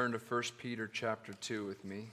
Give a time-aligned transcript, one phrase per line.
[0.00, 2.08] Turn to 1 Peter chapter 2 with me.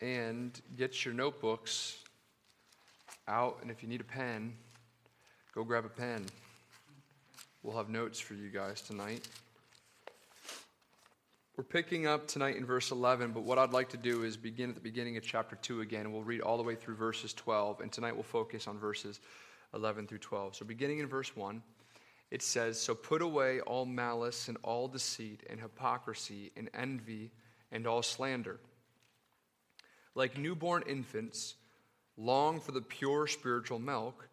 [0.00, 1.98] And get your notebooks
[3.28, 4.54] out, and if you need a pen,
[5.54, 6.24] go grab a pen.
[7.62, 9.28] We'll have notes for you guys tonight.
[11.58, 14.70] We're picking up tonight in verse 11, but what I'd like to do is begin
[14.70, 16.10] at the beginning of chapter 2 again.
[16.10, 19.20] We'll read all the way through verses 12, and tonight we'll focus on verses
[19.74, 20.56] 11 through 12.
[20.56, 21.62] So, beginning in verse 1
[22.32, 27.30] it says, So put away all malice and all deceit and hypocrisy and envy
[27.70, 28.58] and all slander.
[30.14, 31.56] Like newborn infants,
[32.16, 34.26] long for the pure spiritual milk,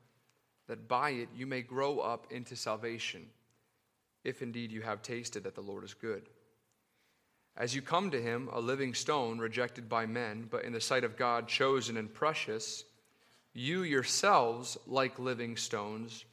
[0.67, 3.26] that by it you may grow up into salvation,
[4.23, 6.29] if indeed you have tasted that the Lord is good.
[7.57, 11.04] As you come to him, a living stone rejected by men, but in the sight
[11.04, 12.85] of God chosen and precious,
[13.54, 16.23] you yourselves, like living stones,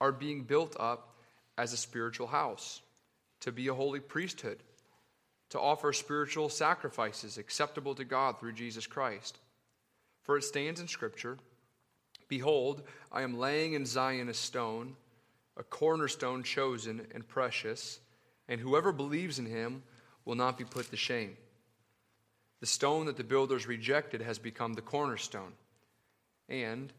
[0.00, 1.10] are being built up
[1.58, 2.80] as a spiritual house,
[3.40, 4.62] to be a holy priesthood,
[5.50, 9.38] to offer spiritual sacrifices acceptable to God through Jesus Christ.
[10.22, 11.38] For it stands in Scripture
[12.28, 14.96] Behold, I am laying in Zion a stone,
[15.58, 18.00] a cornerstone chosen and precious,
[18.48, 19.82] and whoever believes in him
[20.24, 21.36] will not be put to shame.
[22.60, 25.52] The stone that the builders rejected has become the cornerstone,
[26.48, 26.90] and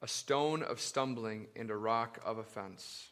[0.00, 3.11] a stone of stumbling and a rock of offense.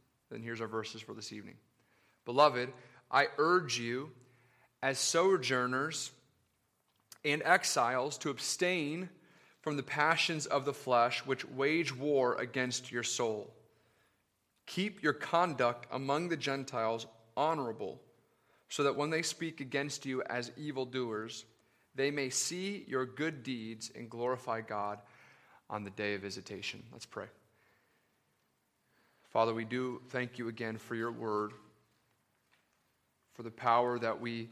[0.31, 1.55] Then here's our verses for this evening.
[2.25, 2.69] Beloved,
[3.11, 4.11] I urge you,
[4.81, 6.11] as sojourners
[7.25, 9.09] and exiles, to abstain
[9.61, 13.53] from the passions of the flesh which wage war against your soul.
[14.65, 17.05] Keep your conduct among the Gentiles
[17.35, 18.01] honorable,
[18.69, 21.45] so that when they speak against you as evildoers,
[21.93, 24.99] they may see your good deeds and glorify God
[25.69, 26.81] on the day of visitation.
[26.91, 27.27] Let's pray.
[29.31, 31.53] Father, we do thank you again for your word,
[33.33, 34.49] for the power that we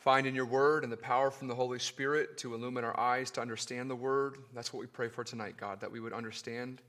[0.00, 3.30] find in your word and the power from the Holy Spirit to illumine our eyes
[3.30, 4.36] to understand the word.
[4.54, 6.82] That's what we pray for tonight, God, that we would understand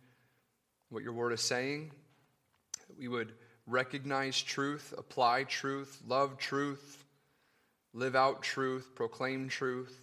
[0.90, 1.92] what your word is saying,
[2.90, 3.32] that we would
[3.66, 7.06] recognize truth, apply truth, love truth,
[7.94, 9.98] live out truth, proclaim truth.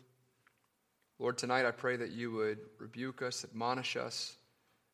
[1.19, 4.35] Lord, tonight I pray that you would rebuke us, admonish us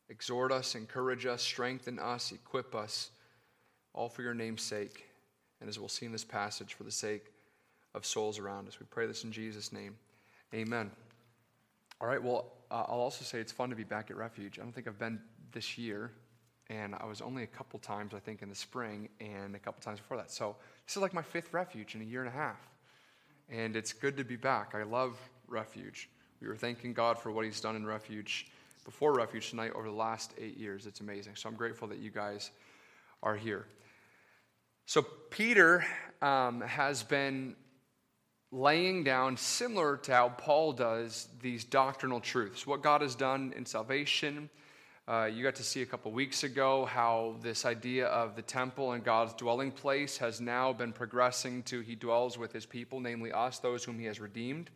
[0.09, 3.11] Exhort us, encourage us, strengthen us, equip us,
[3.93, 5.05] all for your name's sake.
[5.59, 7.25] And as we'll see in this passage, for the sake
[7.93, 8.79] of souls around us.
[8.79, 9.95] We pray this in Jesus' name.
[10.53, 10.91] Amen.
[11.99, 14.59] All right, well, uh, I'll also say it's fun to be back at Refuge.
[14.59, 15.19] I don't think I've been
[15.51, 16.11] this year,
[16.69, 19.81] and I was only a couple times, I think, in the spring and a couple
[19.81, 20.31] times before that.
[20.31, 22.59] So this is like my fifth Refuge in a year and a half.
[23.49, 24.75] And it's good to be back.
[24.75, 26.09] I love Refuge.
[26.39, 28.47] We were thanking God for what He's done in Refuge
[28.87, 30.85] before Refuge tonight over the last eight years.
[30.85, 31.33] It's amazing.
[31.35, 32.51] So I'm grateful that you guys
[33.21, 33.65] are here.
[34.85, 35.85] So Peter
[36.21, 37.57] um, has been
[38.49, 42.65] laying down, similar to how Paul does, these doctrinal truths.
[42.65, 44.49] What God has done in salvation.
[45.05, 48.93] Uh, you got to see a couple weeks ago how this idea of the temple
[48.93, 53.33] and God's dwelling place has now been progressing to He dwells with His people, namely
[53.33, 54.69] us, those whom He has redeemed.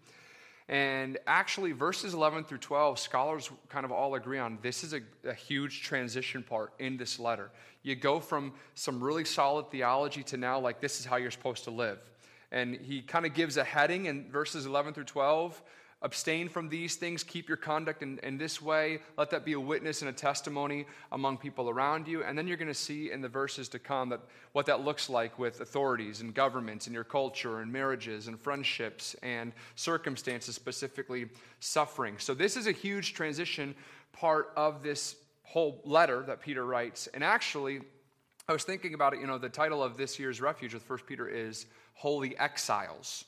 [0.71, 5.01] And actually, verses 11 through 12, scholars kind of all agree on this is a,
[5.25, 7.51] a, huge transition part in this letter.
[7.83, 11.65] You go from some really solid theology to now, like, this is how you're supposed
[11.65, 11.99] to live.
[12.53, 15.61] And he kind of gives a heading in verses 11 through 12
[16.03, 18.99] Abstain from these things, keep your conduct in, in this way.
[19.17, 22.23] Let that be a witness and a testimony among people around you.
[22.23, 24.21] And then you're going to see in the verses to come that
[24.53, 29.15] what that looks like with authorities and governments and your culture and marriages and friendships
[29.21, 31.29] and circumstances, specifically
[31.59, 32.15] suffering.
[32.17, 33.75] So, this is a huge transition
[34.11, 37.07] part of this whole letter that Peter writes.
[37.13, 37.81] And actually,
[38.49, 41.05] I was thinking about it, you know, the title of this year's refuge with First
[41.05, 43.25] Peter is Holy Exiles.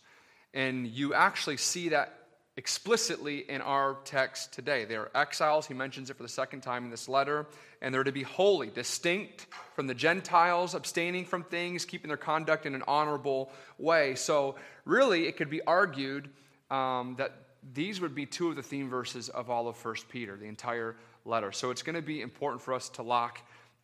[0.56, 2.23] And you actually see that
[2.56, 4.86] explicitly in our text today.
[4.86, 5.66] They are exiles.
[5.66, 7.48] He mentions it for the second time in this letter.
[7.82, 12.66] And they're to be holy, distinct from the Gentiles, abstaining from things, keeping their conduct
[12.66, 14.16] in an honorable way.
[14.16, 14.56] So,
[14.86, 16.30] really, it could be argued
[16.70, 17.34] um, that
[17.74, 20.96] these would be two of the theme verses of all of 1 Peter, the entire
[21.26, 21.52] letter.
[21.52, 23.40] So, it's going to be important for us to lock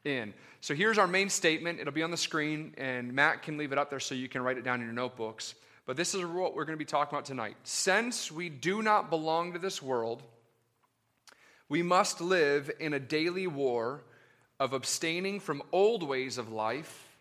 [0.06, 0.34] in.
[0.62, 1.80] So here's our main statement.
[1.80, 4.42] It'll be on the screen, and Matt can leave it up there so you can
[4.42, 5.56] write it down in your notebooks.
[5.90, 7.56] But this is what we're going to be talking about tonight.
[7.64, 10.22] Since we do not belong to this world,
[11.68, 14.04] we must live in a daily war
[14.60, 17.18] of abstaining from old ways of life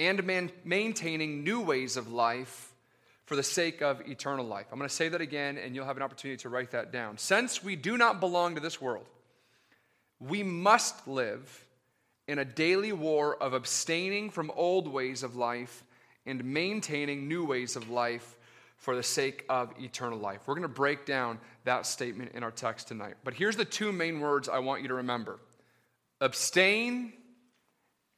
[0.00, 2.74] and man- maintaining new ways of life
[3.24, 4.66] for the sake of eternal life.
[4.72, 7.18] I'm going to say that again, and you'll have an opportunity to write that down.
[7.18, 9.06] Since we do not belong to this world,
[10.18, 11.66] we must live
[12.26, 15.84] in a daily war of abstaining from old ways of life
[16.26, 18.36] and maintaining new ways of life
[18.76, 20.40] for the sake of eternal life.
[20.46, 23.14] We're going to break down that statement in our text tonight.
[23.22, 25.38] But here's the two main words I want you to remember
[26.20, 27.12] abstain,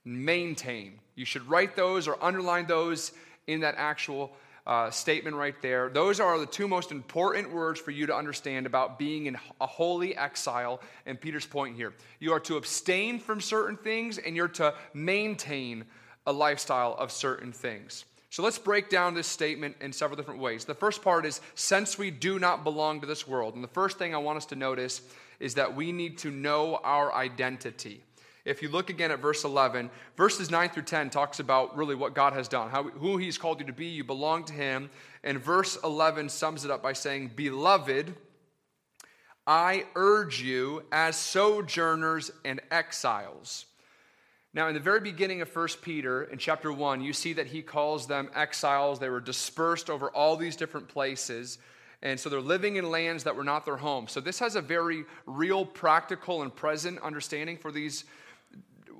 [0.04, 1.00] maintain.
[1.14, 3.12] You should write those or underline those
[3.46, 4.32] in that actual
[4.66, 5.90] uh, statement right there.
[5.90, 9.66] Those are the two most important words for you to understand about being in a
[9.66, 10.80] holy exile.
[11.04, 15.84] And Peter's point here you are to abstain from certain things and you're to maintain
[16.26, 18.04] a lifestyle of certain things.
[18.30, 20.64] So let's break down this statement in several different ways.
[20.64, 23.54] The first part is since we do not belong to this world.
[23.54, 25.02] And the first thing I want us to notice
[25.38, 28.02] is that we need to know our identity.
[28.44, 32.14] If you look again at verse 11, verses 9 through 10 talks about really what
[32.14, 33.86] God has done, how, who He's called you to be.
[33.86, 34.90] You belong to Him.
[35.22, 38.14] And verse 11 sums it up by saying, Beloved,
[39.46, 43.66] I urge you as sojourners and exiles.
[44.54, 47.60] Now, in the very beginning of 1 Peter, in chapter 1, you see that he
[47.60, 49.00] calls them exiles.
[49.00, 51.58] They were dispersed over all these different places.
[52.02, 54.06] And so they're living in lands that were not their home.
[54.06, 58.04] So this has a very real, practical, and present understanding for these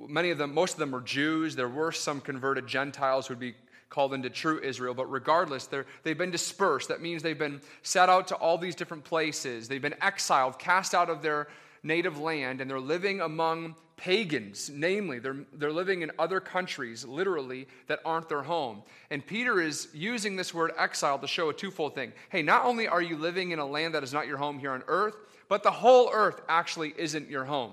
[0.09, 1.57] many of them, most of them were Jews.
[1.57, 3.55] There were some converted Gentiles who would be
[3.89, 5.69] called into true Israel, but regardless,
[6.03, 6.89] they've been dispersed.
[6.89, 9.69] That means they've been set out to all these different places.
[9.69, 11.47] They've been exiled, cast out of their
[11.85, 17.69] native land, and they're living among pagans, namely, they're, they're living in other countries, literally,
[17.87, 18.83] that aren't their home.
[19.11, 22.13] And Peter is using this word exile to show a twofold thing.
[22.31, 24.73] Hey, not only are you living in a land that is not your home here
[24.73, 25.15] on earth,
[25.49, 27.73] but the whole earth actually isn't your home.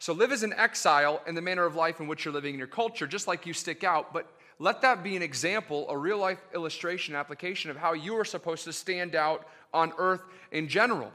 [0.00, 2.58] So live as an exile in the manner of life in which you're living in
[2.58, 4.26] your culture, just like you stick out, but
[4.58, 8.64] let that be an example, a real life illustration, application of how you are supposed
[8.64, 10.22] to stand out on earth
[10.52, 11.12] in general.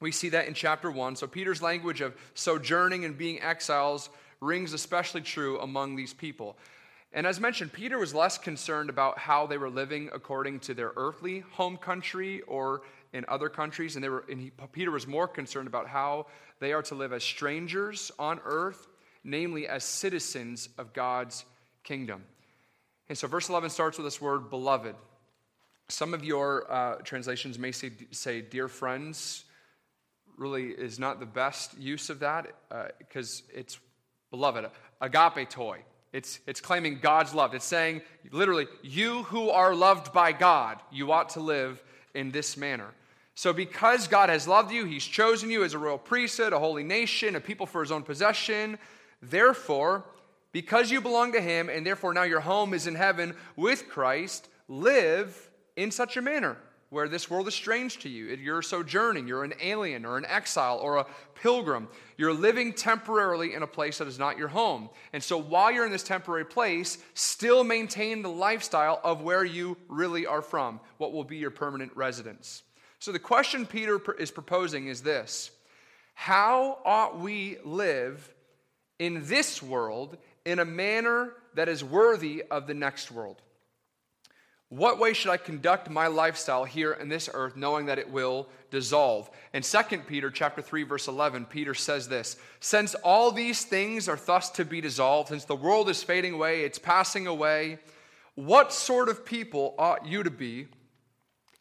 [0.00, 1.16] We see that in chapter 1.
[1.16, 4.10] So Peter's language of sojourning and being exiles
[4.40, 6.56] rings especially true among these people.
[7.12, 10.92] And as mentioned, Peter was less concerned about how they were living according to their
[10.96, 12.82] earthly home country or
[13.14, 16.26] in other countries, and, they were, and he, Peter was more concerned about how
[16.60, 18.86] they are to live as strangers on earth,
[19.24, 21.46] namely as citizens of God's
[21.82, 22.24] kingdom.
[23.08, 24.94] And so, verse 11 starts with this word, beloved.
[25.88, 29.45] Some of your uh, translations may say, say, dear friends,
[30.38, 32.46] really is not the best use of that
[32.98, 33.78] because uh, it's
[34.30, 34.66] beloved,
[35.00, 35.78] agapetoi.
[36.12, 37.54] It's, it's claiming God's love.
[37.54, 38.00] It's saying,
[38.30, 41.82] literally, you who are loved by God, you ought to live
[42.14, 42.88] in this manner.
[43.34, 46.84] So, because God has loved you, He's chosen you as a royal priesthood, a holy
[46.84, 48.78] nation, a people for His own possession.
[49.20, 50.04] Therefore,
[50.52, 54.48] because you belong to Him, and therefore now your home is in heaven with Christ,
[54.68, 56.56] live in such a manner
[56.90, 58.26] where this world is strange to you.
[58.26, 61.88] You're sojourning, you're an alien or an exile or a pilgrim.
[62.16, 64.88] You're living temporarily in a place that is not your home.
[65.12, 69.76] And so while you're in this temporary place, still maintain the lifestyle of where you
[69.88, 72.62] really are from, what will be your permanent residence.
[72.98, 75.50] So the question Peter is proposing is this
[76.14, 78.32] How ought we live
[78.98, 83.42] in this world in a manner that is worthy of the next world?
[84.76, 88.46] What way should I conduct my lifestyle here in this earth knowing that it will
[88.70, 89.30] dissolve?
[89.54, 94.16] In 2 Peter chapter 3 verse 11, Peter says this, since all these things are
[94.16, 97.78] thus to be dissolved, since the world is fading away, it's passing away,
[98.34, 100.68] what sort of people ought you to be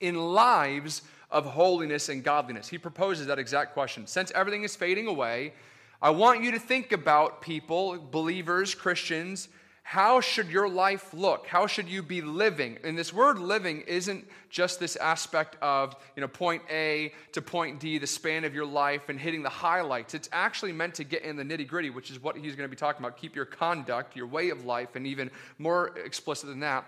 [0.01, 2.67] in lives of holiness and godliness?
[2.67, 4.07] He proposes that exact question.
[4.07, 5.53] Since everything is fading away,
[6.01, 9.47] I want you to think about people, believers, Christians,
[9.87, 11.45] how should your life look?
[11.45, 12.79] How should you be living?
[12.83, 17.79] And this word living isn't just this aspect of, you know, point A to point
[17.79, 20.15] D, the span of your life and hitting the highlights.
[20.15, 22.75] It's actually meant to get in the nitty gritty, which is what he's going to
[22.75, 23.15] be talking about.
[23.15, 26.85] Keep your conduct, your way of life, and even more explicit than that,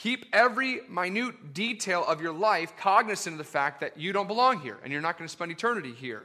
[0.00, 4.58] Keep every minute detail of your life cognizant of the fact that you don't belong
[4.60, 6.22] here and you're not going to spend eternity here.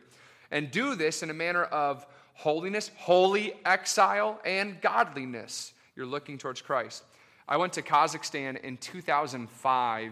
[0.50, 2.06] And do this in a manner of
[2.36, 5.74] holiness, holy exile, and godliness.
[5.96, 7.04] You're looking towards Christ.
[7.48, 10.12] I went to Kazakhstan in 2005.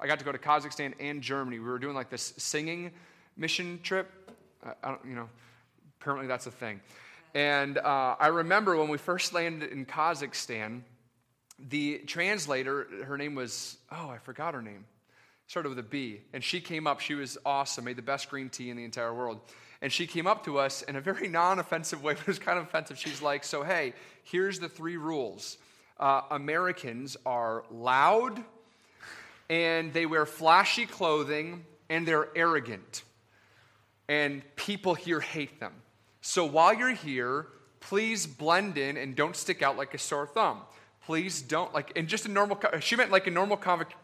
[0.00, 1.58] I got to go to Kazakhstan and Germany.
[1.58, 2.92] We were doing like this singing
[3.36, 4.10] mission trip.
[4.82, 5.28] I don't, you know,
[6.00, 6.80] apparently that's a thing.
[7.34, 10.82] And uh, I remember when we first landed in Kazakhstan,
[11.58, 14.84] the translator, her name was, oh, I forgot her name,
[15.48, 16.20] started with a B.
[16.32, 19.12] And she came up, she was awesome, made the best green tea in the entire
[19.12, 19.40] world.
[19.84, 22.38] And she came up to us in a very non offensive way, but it was
[22.38, 22.98] kind of offensive.
[22.98, 25.58] She's like, So, hey, here's the three rules
[26.00, 28.42] uh, Americans are loud,
[29.50, 33.02] and they wear flashy clothing, and they're arrogant.
[34.08, 35.74] And people here hate them.
[36.22, 37.48] So, while you're here,
[37.80, 40.62] please blend in and don't stick out like a sore thumb
[41.06, 43.56] please don't like in just a normal she meant like a normal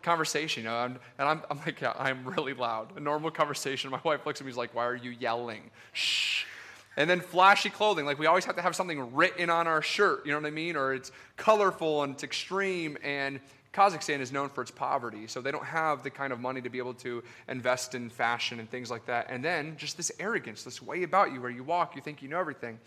[0.03, 2.97] conversation you know, and, I'm, I'm like yeah, i'm really loud.
[2.97, 3.91] A normal conversation.
[3.91, 5.71] My wife looks at me she's like why are you yelling?
[5.93, 6.45] Shh.
[6.97, 8.05] And then flashy clothing.
[8.05, 10.51] Like we always have to have something written on our shirt you know what i
[10.51, 10.77] mean?
[10.77, 13.41] Or it's colorful and it's extreme and
[13.73, 16.69] kazakhstan is known for its poverty so they don't have the kind of money to
[16.69, 19.27] be able to invest in fashion and things like that.
[19.31, 22.29] And then just this arrogance this way about you where you walk you think you
[22.29, 22.79] know everything.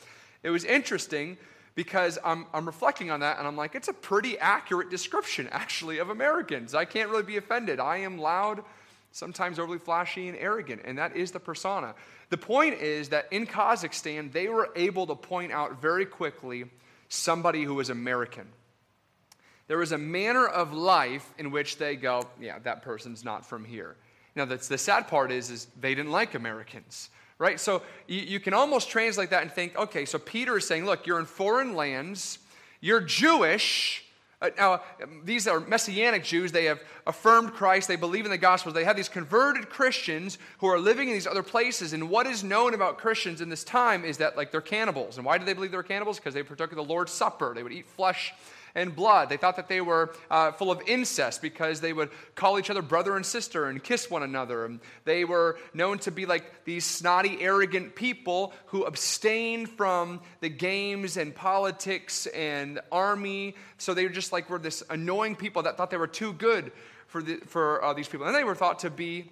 [0.43, 1.38] It was interesting
[1.75, 5.98] because I'm, I'm reflecting on that and I'm like, it's a pretty accurate description, actually,
[5.98, 6.75] of Americans.
[6.75, 7.80] I can't really be offended.
[7.80, 8.63] I am loud,
[9.12, 11.96] sometimes overly flashy and arrogant, and that is the persona.
[12.30, 16.65] The point is that in Kazakhstan, they were able to point out very quickly
[17.10, 18.48] somebody who was American.
[19.68, 23.65] There was a manner of life in which they go, yeah, that person's not from
[23.65, 23.96] here.
[24.36, 27.59] Now, that's, the sad part is, is they didn't like Americans right?
[27.59, 31.07] So you, you can almost translate that and think, okay, so Peter is saying, look,
[31.07, 32.39] you're in foreign lands,
[32.81, 34.03] you're Jewish.
[34.41, 34.81] Uh, now,
[35.23, 36.51] these are Messianic Jews.
[36.51, 37.87] They have affirmed Christ.
[37.87, 38.73] They believe in the gospel.
[38.73, 41.93] They have these converted Christians who are living in these other places.
[41.93, 45.15] And what is known about Christians in this time is that, like, they're cannibals.
[45.15, 46.17] And why do they believe they're cannibals?
[46.17, 47.53] Because they partook of the Lord's Supper.
[47.55, 48.33] They would eat flesh
[48.75, 49.30] and blood.
[49.30, 52.82] They thought that they were uh, full of incest because they would call each other
[52.82, 54.65] brother and sister and kiss one another.
[54.65, 60.50] And they were known to be like these snotty, arrogant people who abstained from the
[60.50, 63.56] games and politics and army.
[63.77, 66.72] So they were just like were this annoying people that thought they were too good
[67.08, 68.25] for, the, for uh, these people.
[68.25, 69.30] And they were thought to be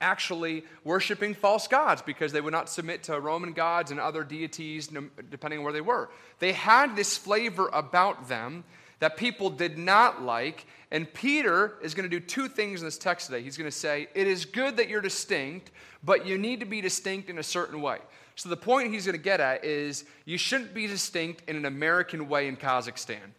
[0.00, 4.88] actually worshiping false gods because they would not submit to Roman gods and other deities,
[5.30, 6.10] depending on where they were.
[6.38, 8.64] They had this flavor about them
[9.00, 10.66] that people did not like.
[10.90, 13.42] And Peter is going to do two things in this text today.
[13.42, 15.70] He's going to say, It is good that you're distinct,
[16.02, 17.98] but you need to be distinct in a certain way.
[18.36, 21.66] So the point he's going to get at is you shouldn't be distinct in an
[21.66, 23.34] American way in Kazakhstan.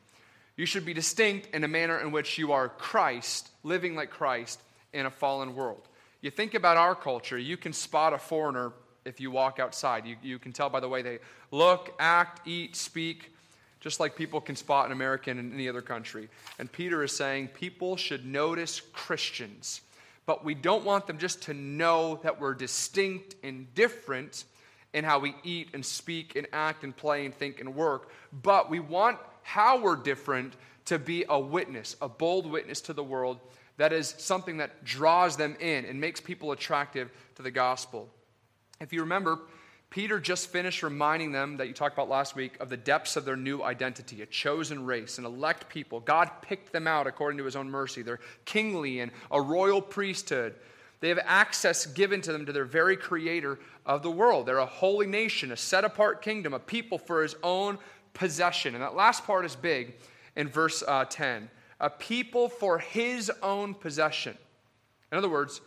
[0.56, 4.62] You should be distinct in a manner in which you are Christ, living like Christ
[4.94, 5.88] in a fallen world.
[6.22, 8.74] You think about our culture, you can spot a foreigner
[9.06, 10.06] if you walk outside.
[10.06, 11.18] You, you can tell by the way they
[11.50, 13.34] look, act, eat, speak,
[13.80, 16.30] just like people can spot an American in any other country.
[16.60, 19.82] And Peter is saying people should notice Christians,
[20.28, 24.44] but we don't want them just to know that we're distinct and different
[24.94, 28.12] in how we eat and speak and act and play and think and work,
[28.44, 30.54] but we want how we're different
[30.86, 33.40] to be a witness, a bold witness to the world
[33.78, 38.10] that is something that draws them in and makes people attractive to the gospel.
[38.80, 39.40] If you remember,
[39.90, 43.26] Peter just finished reminding them that you talked about last week of the depths of
[43.26, 46.00] their new identity, a chosen race, an elect people.
[46.00, 48.02] God picked them out according to his own mercy.
[48.02, 50.56] They're kingly and a royal priesthood.
[51.02, 54.46] They have access given to them to their very creator of the world.
[54.46, 57.78] They're a holy nation, a set apart kingdom, a people for his own
[58.14, 58.76] possession.
[58.76, 59.96] And that last part is big
[60.36, 61.50] in verse uh, 10
[61.82, 64.38] a people for his own possession.
[65.12, 65.60] In other words,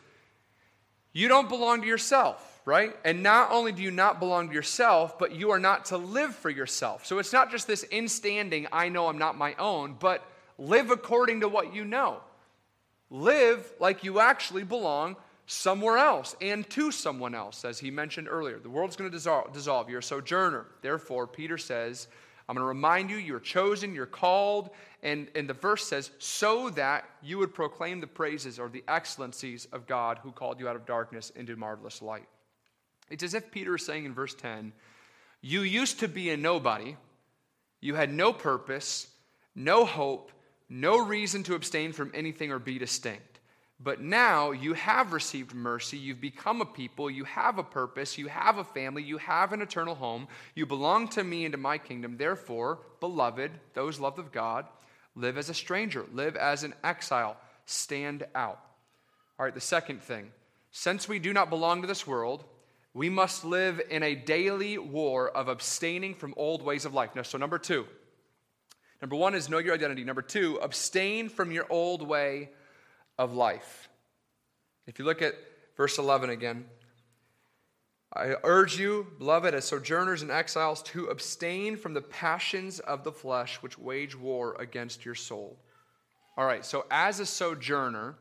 [1.13, 2.97] you don't belong to yourself, right?
[3.05, 6.35] And not only do you not belong to yourself, but you are not to live
[6.35, 7.05] for yourself.
[7.05, 10.25] So it's not just this instanding, I know I'm not my own, but
[10.57, 12.21] live according to what you know.
[13.11, 15.17] Live like you actually belong
[15.47, 18.59] somewhere else and to someone else, as he mentioned earlier.
[18.59, 19.91] The world's going to dissolve, dissolve.
[19.91, 20.67] You're a sojourner.
[20.81, 22.09] Therefore, Peter says,
[22.49, 24.71] I'm going to remind you, you're chosen, you're called,
[25.05, 29.67] and, and the verse says, so that you would proclaim the praises or the excellencies
[29.67, 32.27] of God who called you out of darkness into marvelous light.
[33.11, 34.73] It's as if Peter is saying in verse 10,
[35.43, 36.97] You used to be a nobody,
[37.83, 39.07] you had no purpose,
[39.55, 40.33] no hope,
[40.71, 43.41] no reason to abstain from anything or be distinct.
[43.79, 45.99] But now you have received mercy.
[45.99, 47.11] You've become a people.
[47.11, 48.17] You have a purpose.
[48.17, 49.03] You have a family.
[49.03, 50.29] You have an eternal home.
[50.55, 52.17] You belong to me and to my kingdom.
[52.17, 54.65] Therefore, beloved, those loved of God,
[55.15, 58.61] live as a stranger, live as an exile, stand out.
[59.39, 60.31] All right, the second thing
[60.71, 62.45] since we do not belong to this world,
[62.95, 67.11] we must live in a daily war of abstaining from old ways of life.
[67.15, 67.87] Now, so number two,
[69.01, 70.03] number one is know your identity.
[70.03, 72.51] Number two, abstain from your old way
[73.19, 73.89] of life.
[74.87, 75.35] If you look at
[75.77, 76.65] verse 11 again,
[78.17, 83.11] I urge you, beloved, as sojourners and exiles, to abstain from the passions of the
[83.11, 85.59] flesh which wage war against your soul.
[86.37, 88.15] All right, so as a sojourner,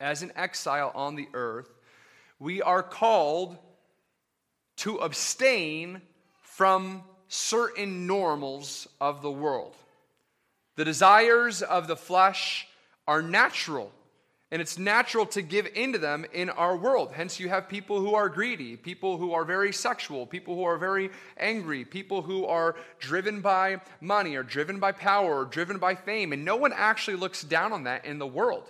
[0.00, 1.70] as an exile on the earth,
[2.38, 3.56] we are called
[4.76, 6.02] to abstain
[6.42, 9.76] from certain normals of the world.
[10.76, 12.66] The desires of the flesh
[13.06, 13.92] are natural
[14.52, 17.12] and it's natural to give into them in our world.
[17.14, 20.76] Hence, you have people who are greedy, people who are very sexual, people who are
[20.76, 25.94] very angry, people who are driven by money or driven by power or driven by
[25.94, 26.32] fame.
[26.32, 28.68] And no one actually looks down on that in the world.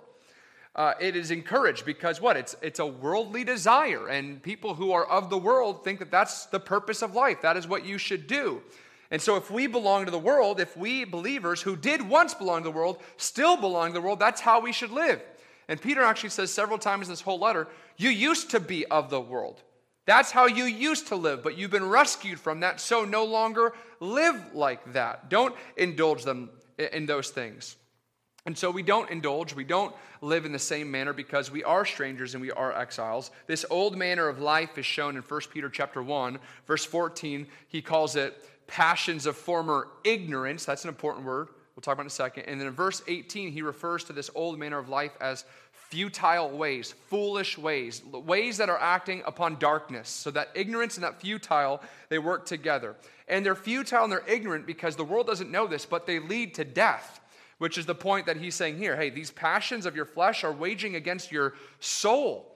[0.76, 2.36] Uh, it is encouraged because what?
[2.36, 4.06] It's, it's a worldly desire.
[4.08, 7.40] And people who are of the world think that that's the purpose of life.
[7.40, 8.60] That is what you should do.
[9.10, 12.60] And so, if we belong to the world, if we believers who did once belong
[12.60, 15.20] to the world still belong to the world, that's how we should live.
[15.70, 19.08] And Peter actually says several times in this whole letter, You used to be of
[19.08, 19.62] the world.
[20.04, 23.72] That's how you used to live, but you've been rescued from that, so no longer
[24.00, 25.30] live like that.
[25.30, 27.76] Don't indulge them in those things.
[28.46, 31.84] And so we don't indulge, we don't live in the same manner because we are
[31.84, 33.30] strangers and we are exiles.
[33.46, 37.46] This old manner of life is shown in 1 Peter chapter 1, verse 14.
[37.68, 40.64] He calls it passions of former ignorance.
[40.64, 41.48] That's an important word.
[41.80, 42.42] We'll talk about in a second.
[42.42, 46.50] And then in verse 18, he refers to this old manner of life as futile
[46.50, 50.10] ways, foolish ways, ways that are acting upon darkness.
[50.10, 52.96] So that ignorance and that futile, they work together.
[53.28, 56.52] And they're futile and they're ignorant because the world doesn't know this, but they lead
[56.56, 57.18] to death,
[57.56, 58.94] which is the point that he's saying here.
[58.94, 62.49] Hey, these passions of your flesh are waging against your soul.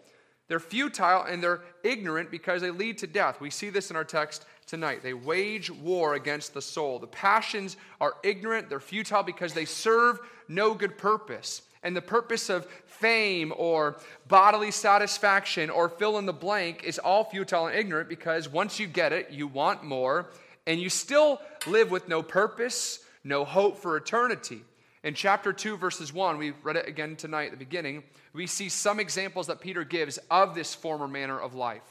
[0.54, 3.40] They're futile and they're ignorant because they lead to death.
[3.40, 5.02] We see this in our text tonight.
[5.02, 7.00] They wage war against the soul.
[7.00, 11.62] The passions are ignorant, they're futile because they serve no good purpose.
[11.82, 13.96] And the purpose of fame or
[14.28, 18.87] bodily satisfaction or fill in the blank is all futile and ignorant because once you
[18.87, 20.30] get it, you want more,
[20.68, 24.62] and you still live with no purpose, no hope for eternity.
[25.04, 28.71] In chapter 2, verses 1, we read it again tonight at the beginning, we see
[28.71, 31.82] some examples that Peter gives of this former manner of life.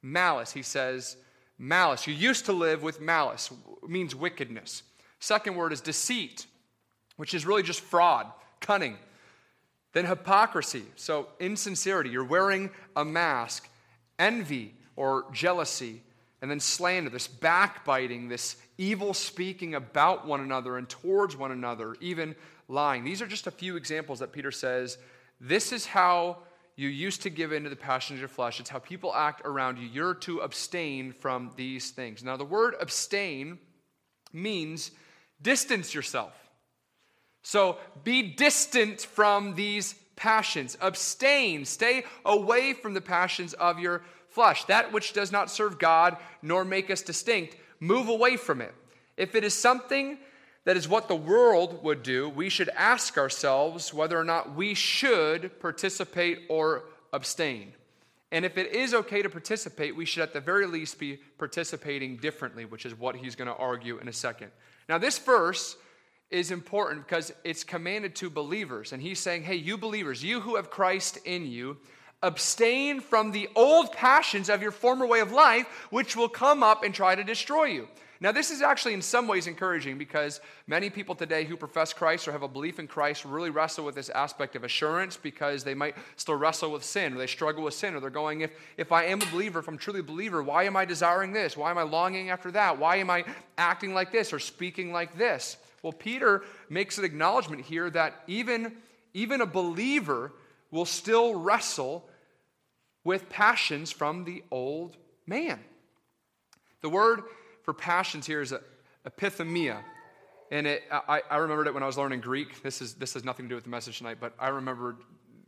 [0.00, 1.18] Malice, he says,
[1.58, 2.06] Malice.
[2.06, 3.52] You used to live with malice,
[3.86, 4.82] means wickedness.
[5.20, 6.46] Second word is deceit,
[7.16, 8.26] which is really just fraud,
[8.60, 8.96] cunning.
[9.92, 12.10] Then hypocrisy, so insincerity.
[12.10, 13.68] You're wearing a mask.
[14.18, 16.02] Envy or jealousy.
[16.42, 21.96] And then slander, this backbiting, this evil speaking about one another and towards one another,
[22.00, 22.34] even
[22.68, 23.04] lying.
[23.04, 24.98] These are just a few examples that Peter says
[25.40, 26.38] this is how
[26.76, 28.58] you used to give in to the passions of your flesh.
[28.58, 29.86] It's how people act around you.
[29.86, 32.24] You're to abstain from these things.
[32.24, 33.58] Now, the word abstain
[34.32, 34.90] means
[35.40, 36.32] distance yourself.
[37.42, 40.76] So be distant from these passions.
[40.80, 41.64] Abstain.
[41.64, 44.64] Stay away from the passions of your flesh.
[44.64, 48.74] That which does not serve God nor make us distinct, move away from it.
[49.16, 50.18] If it is something
[50.64, 54.74] that is what the world would do, we should ask ourselves whether or not we
[54.74, 57.72] should participate or abstain.
[58.32, 62.16] And if it is okay to participate, we should at the very least be participating
[62.16, 64.50] differently, which is what he's going to argue in a second.
[64.88, 65.76] Now, this verse
[66.30, 68.92] is important because it's commanded to believers.
[68.92, 71.76] And he's saying, hey, you believers, you who have Christ in you,
[72.22, 76.82] abstain from the old passions of your former way of life, which will come up
[76.82, 77.88] and try to destroy you.
[78.24, 82.26] Now, this is actually in some ways encouraging because many people today who profess Christ
[82.26, 85.74] or have a belief in Christ really wrestle with this aspect of assurance because they
[85.74, 88.92] might still wrestle with sin or they struggle with sin or they're going, if, if
[88.92, 91.54] I am a believer, if I'm truly a believer, why am I desiring this?
[91.54, 92.78] Why am I longing after that?
[92.78, 93.26] Why am I
[93.58, 95.58] acting like this or speaking like this?
[95.82, 98.72] Well, Peter makes an acknowledgement here that even,
[99.12, 100.32] even a believer
[100.70, 102.08] will still wrestle
[103.04, 105.60] with passions from the old man.
[106.80, 107.24] The word
[107.64, 108.60] for passions here is a,
[109.06, 109.82] epithymia.
[110.50, 112.62] And it, I, I remembered it when I was learning Greek.
[112.62, 114.98] This, is, this has nothing to do with the message tonight, but I remembered,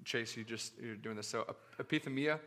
[0.05, 1.29] Chase, you just, you're doing this.
[1.29, 1.46] So,
[1.79, 2.40] epithymia,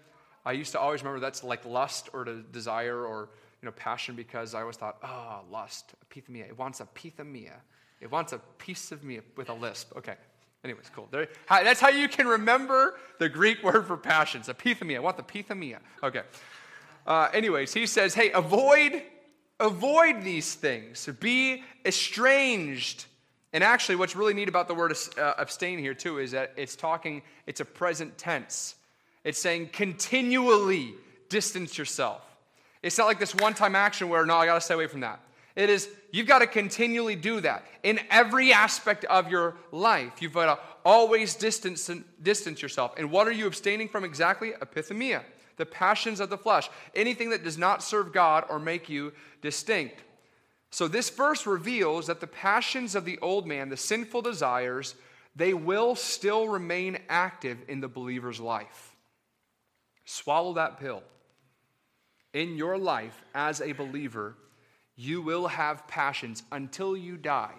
[0.45, 3.29] I used to always remember that's like lust or desire or,
[3.61, 6.47] you know, passion because I always thought, oh, lust, epithymia.
[6.47, 7.53] It wants a epithymia.
[8.01, 9.95] It wants a piece of me with a lisp.
[9.97, 10.15] Okay.
[10.63, 11.07] Anyways, cool.
[11.11, 14.97] There, that's how you can remember the Greek word for passions, epithymia.
[14.97, 15.77] I want the epithymia.
[16.03, 16.23] Okay.
[17.05, 19.01] Uh, anyways, he says, hey, avoid
[19.59, 23.05] avoid these things, be estranged.
[23.51, 26.75] And actually, what's really neat about the word uh, abstain here, too, is that it's
[26.75, 28.75] talking, it's a present tense.
[29.23, 30.93] It's saying continually
[31.29, 32.21] distance yourself.
[32.81, 35.01] It's not like this one time action where, no, I got to stay away from
[35.01, 35.19] that.
[35.55, 40.21] It is, you've got to continually do that in every aspect of your life.
[40.21, 41.89] You've got to always distance,
[42.21, 42.93] distance yourself.
[42.97, 44.51] And what are you abstaining from exactly?
[44.61, 45.23] Epithymia.
[45.59, 50.01] The passions of the flesh, anything that does not serve God or make you distinct.
[50.71, 54.95] So this verse reveals that the passions of the old man, the sinful desires,
[55.35, 58.95] they will still remain active in the believer's life.
[60.05, 61.03] Swallow that pill.
[62.33, 64.35] In your life as a believer,
[64.95, 67.55] you will have passions until you die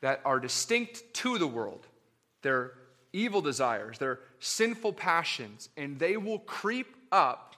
[0.00, 1.86] that are distinct to the world.
[2.42, 2.72] They're
[3.12, 7.56] evil desires, they're sinful passions, and they will creep up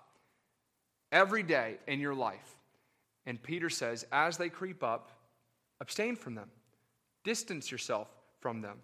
[1.10, 2.56] every day in your life.
[3.26, 5.10] And Peter says, as they creep up,
[5.80, 6.50] abstain from them,
[7.24, 8.08] distance yourself
[8.40, 8.78] from them.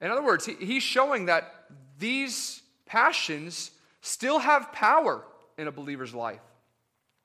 [0.00, 1.52] In other words, he's showing that
[1.98, 3.70] these passions
[4.02, 5.24] still have power
[5.58, 6.40] in a believer's life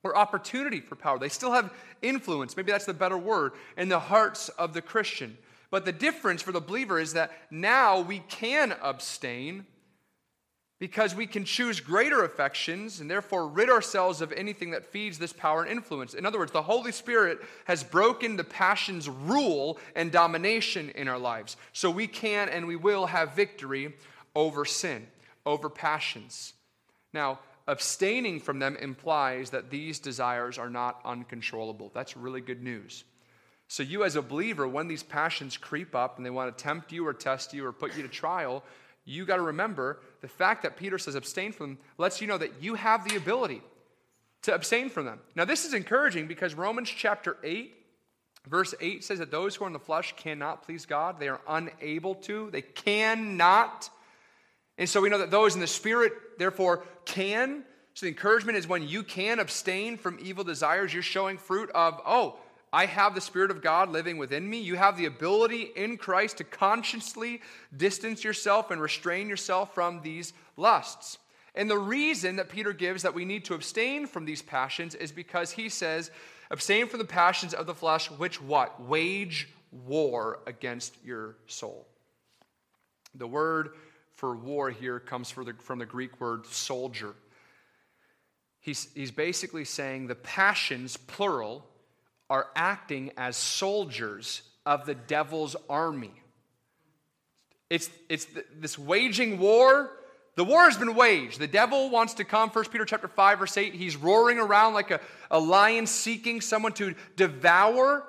[0.04, 1.20] or opportunity for power.
[1.20, 5.38] They still have influence, maybe that's the better word, in the hearts of the Christian.
[5.70, 9.66] But the difference for the believer is that now we can abstain
[10.82, 15.32] because we can choose greater affections and therefore rid ourselves of anything that feeds this
[15.32, 16.16] power and influence.
[16.16, 21.20] In other words, the Holy Spirit has broken the passion's rule and domination in our
[21.20, 21.56] lives.
[21.72, 23.94] So we can and we will have victory
[24.36, 25.06] over sin,
[25.46, 26.54] over passions.
[27.14, 31.92] Now, abstaining from them implies that these desires are not uncontrollable.
[31.94, 33.04] That's really good news.
[33.68, 36.92] So, you as a believer, when these passions creep up and they want to tempt
[36.92, 38.64] you or test you or put you to trial,
[39.06, 42.38] you got to remember the fact that Peter says abstain from them lets you know
[42.38, 43.62] that you have the ability
[44.44, 45.20] to abstain from them.
[45.36, 47.74] Now, this is encouraging because Romans chapter 8,
[48.48, 51.20] verse 8 says that those who are in the flesh cannot please God.
[51.20, 53.90] They are unable to, they cannot.
[54.78, 57.64] And so we know that those in the spirit, therefore, can.
[57.94, 62.02] So the encouragement is when you can abstain from evil desires, you're showing fruit of,
[62.06, 62.38] oh,
[62.74, 64.60] I have the Spirit of God living within me.
[64.62, 67.42] You have the ability in Christ to consciously
[67.76, 71.18] distance yourself and restrain yourself from these lusts.
[71.54, 75.12] And the reason that Peter gives that we need to abstain from these passions is
[75.12, 76.12] because he says,
[76.50, 78.82] abstain from the passions of the flesh, which what?
[78.82, 81.88] Wage war against your soul.
[83.16, 83.72] The word
[84.14, 85.46] for war here comes from
[85.80, 87.16] the, Greek word soldier.
[88.62, 91.66] He's, he's basically saying the passions, plural,
[92.32, 96.14] are acting as soldiers of the devil's army.
[97.70, 98.26] It's, it's
[98.58, 99.92] this waging war.
[100.36, 101.42] The war has been waged.
[101.42, 102.50] The devil wants to come.
[102.50, 103.74] 1 Peter chapter 5, verse 8.
[103.74, 108.08] He's roaring around like a, a lion seeking someone to devour.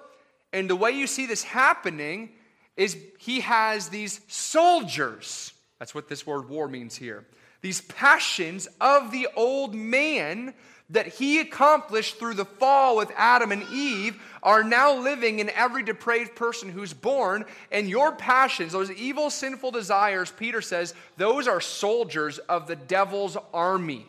[0.52, 2.30] And the way you see this happening
[2.76, 5.52] is he has these soldiers.
[5.80, 7.26] That's what this word war means here.
[7.61, 10.54] These passions of the old man
[10.90, 15.82] that he accomplished through the fall with Adam and Eve are now living in every
[15.82, 17.44] depraved person who's born.
[17.70, 23.36] And your passions, those evil, sinful desires, Peter says, those are soldiers of the devil's
[23.54, 24.06] army.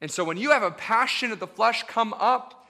[0.00, 2.66] And so when you have a passion of the flesh come up,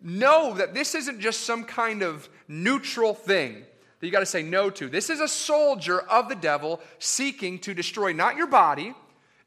[0.00, 3.64] know that this isn't just some kind of neutral thing
[3.98, 4.88] that you got to say no to.
[4.88, 8.94] This is a soldier of the devil seeking to destroy not your body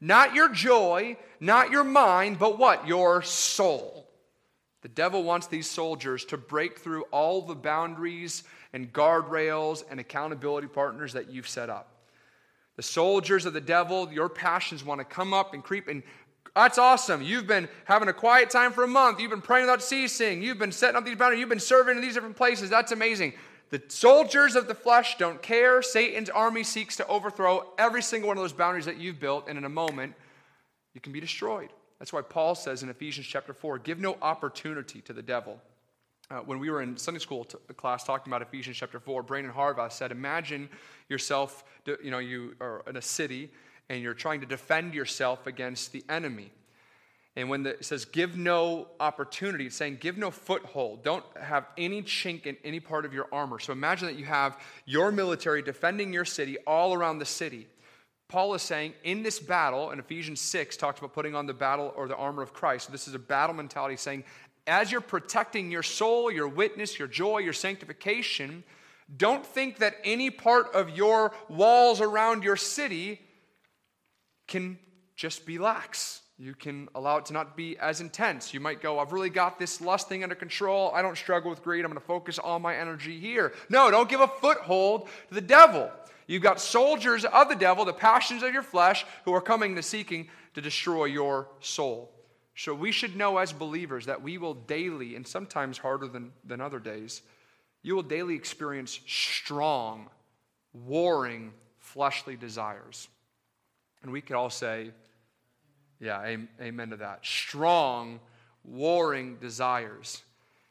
[0.00, 2.86] not your joy, not your mind, but what?
[2.86, 4.06] Your soul.
[4.82, 10.68] The devil wants these soldiers to break through all the boundaries and guardrails and accountability
[10.68, 11.88] partners that you've set up.
[12.76, 16.02] The soldiers of the devil, your passions want to come up and creep and
[16.54, 17.22] that's awesome.
[17.22, 19.20] You've been having a quiet time for a month.
[19.20, 20.42] You've been praying without ceasing.
[20.42, 21.40] You've been setting up these boundaries.
[21.40, 22.70] You've been serving in these different places.
[22.70, 23.34] That's amazing.
[23.70, 25.80] The soldiers of the flesh don't care.
[25.80, 29.56] Satan's army seeks to overthrow every single one of those boundaries that you've built, and
[29.56, 30.14] in a moment,
[30.94, 31.70] you can be destroyed.
[31.98, 35.60] That's why Paul says in Ephesians chapter 4 give no opportunity to the devil.
[36.30, 39.52] Uh, when we were in Sunday school t- class talking about Ephesians chapter 4, Brandon
[39.52, 40.68] Harva said, Imagine
[41.08, 43.50] yourself, you know, you are in a city
[43.88, 46.52] and you're trying to defend yourself against the enemy.
[47.36, 51.02] And when the, it says give no opportunity, it's saying give no foothold.
[51.02, 53.58] Don't have any chink in any part of your armor.
[53.58, 57.66] So imagine that you have your military defending your city all around the city.
[58.30, 61.92] Paul is saying in this battle, and Ephesians 6 talks about putting on the battle
[61.96, 62.86] or the armor of Christ.
[62.86, 64.22] So this is a battle mentality saying,
[64.68, 68.62] as you're protecting your soul, your witness, your joy, your sanctification,
[69.16, 73.20] don't think that any part of your walls around your city
[74.46, 74.78] can
[75.16, 76.22] just be lax.
[76.38, 78.54] You can allow it to not be as intense.
[78.54, 80.92] You might go, I've really got this lust thing under control.
[80.94, 81.84] I don't struggle with greed.
[81.84, 83.52] I'm going to focus all my energy here.
[83.68, 85.90] No, don't give a foothold to the devil.
[86.30, 89.82] You've got soldiers of the devil, the passions of your flesh, who are coming to
[89.82, 92.12] seeking to destroy your soul.
[92.54, 96.60] So we should know as believers that we will daily, and sometimes harder than, than
[96.60, 97.22] other days,
[97.82, 100.08] you will daily experience strong,
[100.72, 103.08] warring, fleshly desires.
[104.04, 104.92] And we could all say,
[105.98, 107.26] Yeah, amen to that.
[107.26, 108.20] Strong,
[108.62, 110.22] warring desires.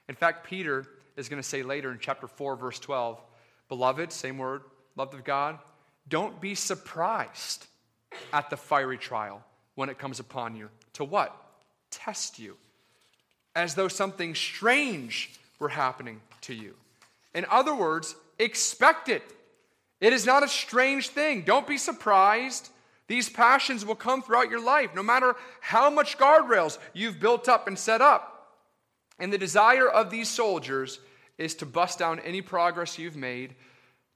[0.08, 0.86] In fact, Peter
[1.18, 3.22] is going to say later in chapter 4, verse 12,
[3.68, 4.62] Beloved, same word,
[5.00, 5.58] loved of God,
[6.10, 7.66] don't be surprised
[8.34, 9.42] at the fiery trial
[9.76, 10.70] when it comes upon you.
[10.94, 11.36] To what?
[11.90, 12.58] Test you.
[13.56, 16.76] As though something strange were happening to you.
[17.34, 19.24] In other words, expect it.
[20.02, 21.44] It is not a strange thing.
[21.44, 22.70] Don't be surprised.
[23.08, 27.68] These passions will come throughout your life, no matter how much guardrails you've built up
[27.68, 28.58] and set up.
[29.18, 31.00] And the desire of these soldiers
[31.38, 33.56] is to bust down any progress you've made,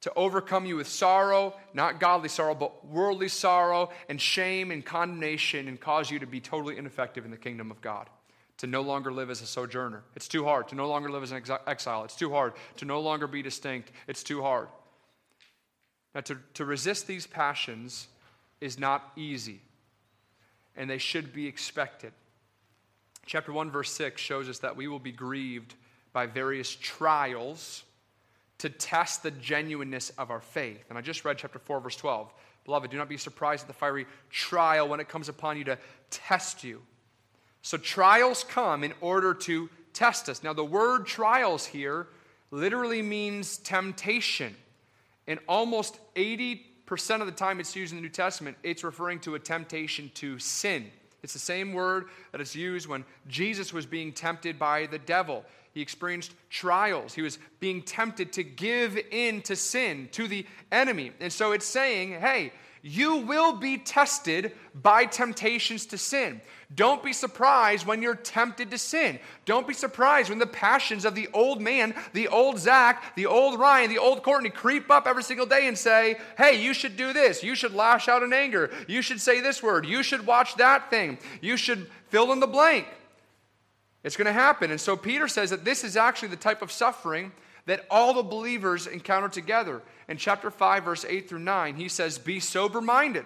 [0.04, 5.70] to overcome you with sorrow, not godly sorrow, but worldly sorrow and shame and condemnation,
[5.70, 8.10] and cause you to be totally ineffective in the kingdom of God
[8.58, 10.04] to no longer live as a sojourner.
[10.18, 12.04] It's too hard to no longer live as an exile.
[12.04, 13.94] It's too hard to no longer be distinct.
[14.06, 14.68] It's too hard.
[16.14, 18.10] Now, to, to resist these passions
[18.60, 19.62] is not easy,
[20.76, 22.12] and they should be expected.
[23.26, 25.76] Chapter 1, verse 6 shows us that we will be grieved
[26.12, 27.86] by various trials
[28.64, 30.84] to test the genuineness of our faith.
[30.90, 32.34] And I just read chapter 4, verse 12.
[32.66, 35.78] Beloved, do not be surprised at the fiery trial when it comes upon you to
[36.10, 36.82] test you
[37.64, 40.44] so trials come in order to test us.
[40.44, 42.08] Now, the word trials here
[42.52, 44.56] literally means temptation.
[45.28, 46.60] And almost 80%
[47.22, 50.38] of the time it's used in the New Testament, it's referring to a temptation to
[50.40, 50.92] sin.
[51.24, 55.46] It's the same word that is used when Jesus was being tempted by the devil.
[55.74, 57.14] He experienced trials.
[57.14, 61.12] He was being tempted to give in to sin, to the enemy.
[61.20, 62.54] And so it's saying, hey,
[62.86, 66.42] you will be tested by temptations to sin.
[66.76, 69.20] Don't be surprised when you're tempted to sin.
[69.46, 73.58] Don't be surprised when the passions of the old man, the old Zach, the old
[73.58, 77.14] Ryan, the old Courtney creep up every single day and say, hey, you should do
[77.14, 77.42] this.
[77.42, 78.70] You should lash out in anger.
[78.88, 79.86] You should say this word.
[79.86, 81.20] You should watch that thing.
[81.42, 82.88] You should fill in the blank.
[84.04, 84.72] It's going to happen.
[84.72, 87.32] And so Peter says that this is actually the type of suffering
[87.66, 89.82] that all the believers encounter together.
[90.10, 93.26] In chapter 5, verse 8 through 9, he says, Be sober minded,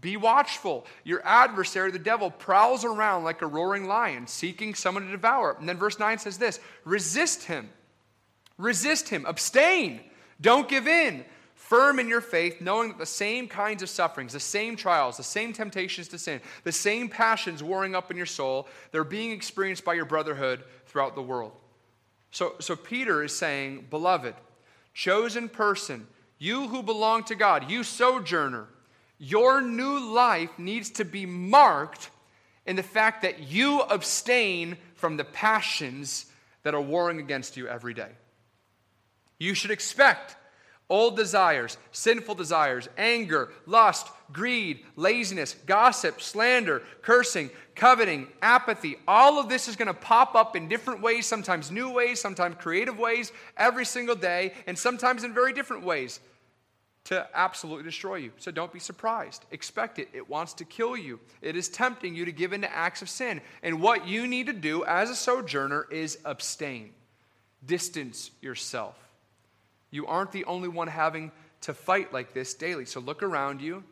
[0.00, 0.86] be watchful.
[1.02, 5.56] Your adversary, the devil, prowls around like a roaring lion, seeking someone to devour.
[5.58, 7.68] And then verse 9 says this resist him,
[8.56, 10.00] resist him, abstain,
[10.40, 11.24] don't give in.
[11.64, 15.22] Firm in your faith, knowing that the same kinds of sufferings, the same trials, the
[15.22, 19.82] same temptations to sin, the same passions warring up in your soul, they're being experienced
[19.82, 21.52] by your brotherhood throughout the world.
[22.32, 24.34] So, so Peter is saying, Beloved,
[24.92, 26.06] chosen person,
[26.38, 28.68] you who belong to God, you sojourner,
[29.16, 32.10] your new life needs to be marked
[32.66, 36.26] in the fact that you abstain from the passions
[36.62, 38.10] that are warring against you every day.
[39.38, 40.36] You should expect
[40.88, 48.96] old desires, sinful desires, anger, lust, greed, laziness, gossip, slander, cursing, coveting, apathy.
[49.08, 52.56] All of this is going to pop up in different ways, sometimes new ways, sometimes
[52.58, 56.20] creative ways, every single day, and sometimes in very different ways
[57.04, 58.32] to absolutely destroy you.
[58.38, 59.44] So don't be surprised.
[59.50, 60.08] Expect it.
[60.14, 61.20] It wants to kill you.
[61.42, 63.42] It is tempting you to give into acts of sin.
[63.62, 66.92] And what you need to do as a sojourner is abstain,
[67.66, 68.96] distance yourself.
[69.94, 71.30] You aren't the only one having
[71.60, 72.84] to fight like this daily.
[72.84, 73.84] So look around you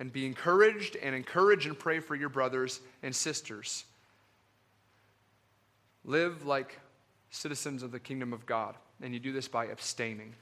[0.00, 3.84] and be encouraged and encourage and pray for your brothers and sisters.
[6.04, 6.80] Live like
[7.30, 8.74] citizens of the kingdom of God.
[9.00, 10.34] And you do this by abstaining,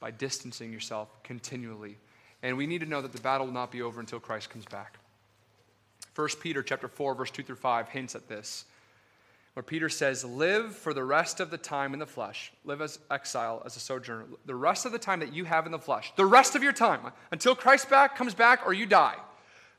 [0.00, 1.98] by distancing yourself continually.
[2.42, 4.64] And we need to know that the battle will not be over until Christ comes
[4.64, 4.98] back.
[6.14, 8.64] 1 Peter chapter 4 verse 2 through 5 hints at this
[9.56, 12.52] where Peter says, Live for the rest of the time in the flesh.
[12.66, 14.26] Live as exile, as a sojourner.
[14.44, 16.12] The rest of the time that you have in the flesh.
[16.14, 19.16] The rest of your time, until Christ back comes back or you die.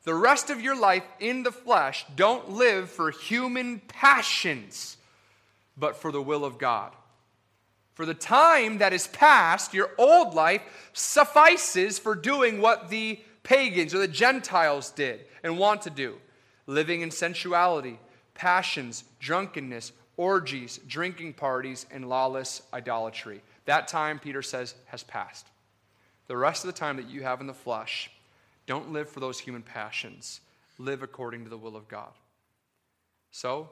[0.03, 4.97] The rest of your life in the flesh, don't live for human passions,
[5.77, 6.91] but for the will of God.
[7.93, 13.93] For the time that is past, your old life suffices for doing what the pagans
[13.93, 16.17] or the Gentiles did and want to do
[16.65, 17.99] living in sensuality
[18.37, 23.41] passions, drunkenness, orgies, drinking parties, and lawless idolatry.
[23.65, 25.47] That time, Peter says, has passed.
[26.27, 28.09] The rest of the time that you have in the flesh,
[28.65, 30.39] don't live for those human passions.
[30.77, 32.11] Live according to the will of God.
[33.31, 33.69] So,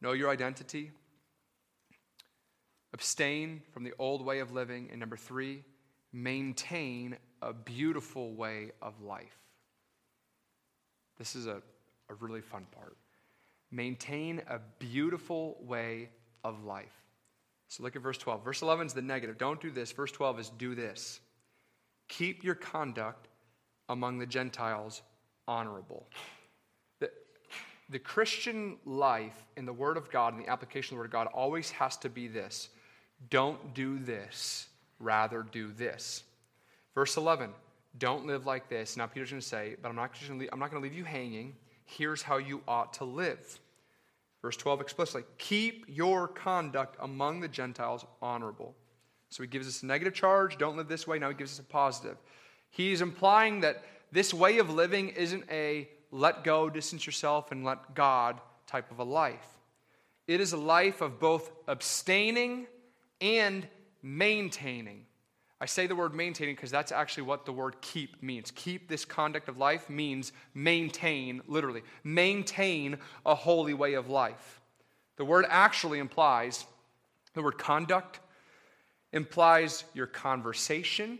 [0.00, 0.90] know your identity.
[2.94, 4.88] Abstain from the old way of living.
[4.90, 5.62] And number three,
[6.12, 9.36] maintain a beautiful way of life.
[11.18, 11.60] This is a,
[12.08, 12.96] a really fun part
[13.70, 16.10] maintain a beautiful way
[16.44, 16.92] of life.
[17.68, 18.44] So look at verse 12.
[18.44, 19.38] Verse 11 is the negative.
[19.38, 19.90] Don't do this.
[19.92, 21.20] Verse 12 is do this.
[22.08, 23.28] Keep your conduct
[23.88, 25.02] among the Gentiles
[25.48, 26.06] honorable.
[27.88, 31.12] the Christian life in the Word of God and the application of the Word of
[31.12, 32.68] God always has to be this
[33.30, 36.22] don't do this, rather do this.
[36.94, 37.50] Verse 11,
[37.98, 38.96] don't live like this.
[38.96, 41.54] Now, Peter's going to say, but I'm not going to leave you hanging.
[41.86, 43.60] Here's how you ought to live.
[44.42, 48.74] Verse 12 explicitly keep your conduct among the Gentiles honorable.
[49.30, 51.18] So he gives us a negative charge, don't live this way.
[51.18, 52.16] Now he gives us a positive.
[52.70, 57.94] He's implying that this way of living isn't a let go, distance yourself, and let
[57.94, 59.46] God type of a life.
[60.26, 62.66] It is a life of both abstaining
[63.20, 63.66] and
[64.02, 65.05] maintaining.
[65.60, 68.50] I say the word maintaining because that's actually what the word keep means.
[68.54, 74.60] Keep this conduct of life means maintain, literally, maintain a holy way of life.
[75.16, 76.66] The word actually implies,
[77.32, 78.20] the word conduct
[79.12, 81.18] implies your conversation,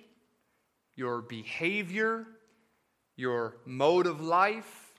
[0.97, 2.27] your behavior,
[3.17, 4.93] your mode of life.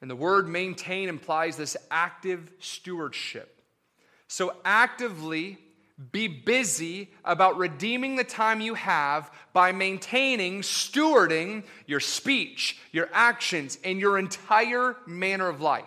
[0.00, 3.62] And the word maintain implies this active stewardship.
[4.26, 5.58] So, actively
[6.10, 13.78] be busy about redeeming the time you have by maintaining, stewarding your speech, your actions,
[13.84, 15.84] and your entire manner of life.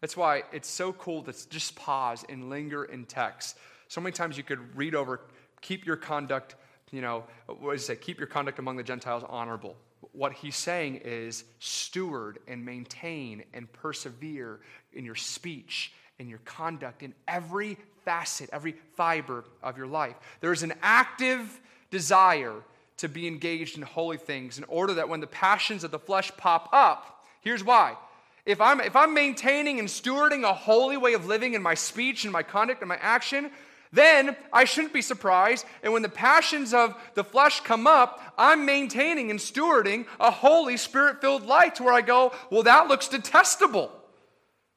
[0.00, 3.56] That's why it's so cool to just pause and linger in text.
[3.88, 5.20] So many times you could read over,
[5.60, 6.56] keep your conduct,
[6.90, 7.96] you know, what does it say?
[7.96, 9.76] Keep your conduct among the Gentiles honorable.
[10.12, 14.60] What he's saying is steward and maintain and persevere
[14.92, 17.78] in your speech in your conduct in every
[18.10, 20.16] facet, every fiber of your life.
[20.40, 21.60] There is an active
[21.92, 22.56] desire
[22.96, 26.32] to be engaged in holy things in order that when the passions of the flesh
[26.36, 27.96] pop up, here's why.
[28.44, 32.24] If I'm, if I'm maintaining and stewarding a holy way of living in my speech
[32.24, 33.52] and my conduct and my action,
[33.92, 35.64] then I shouldn't be surprised.
[35.84, 40.78] And when the passions of the flesh come up, I'm maintaining and stewarding a holy,
[40.78, 43.92] spirit filled life to where I go, well, that looks detestable.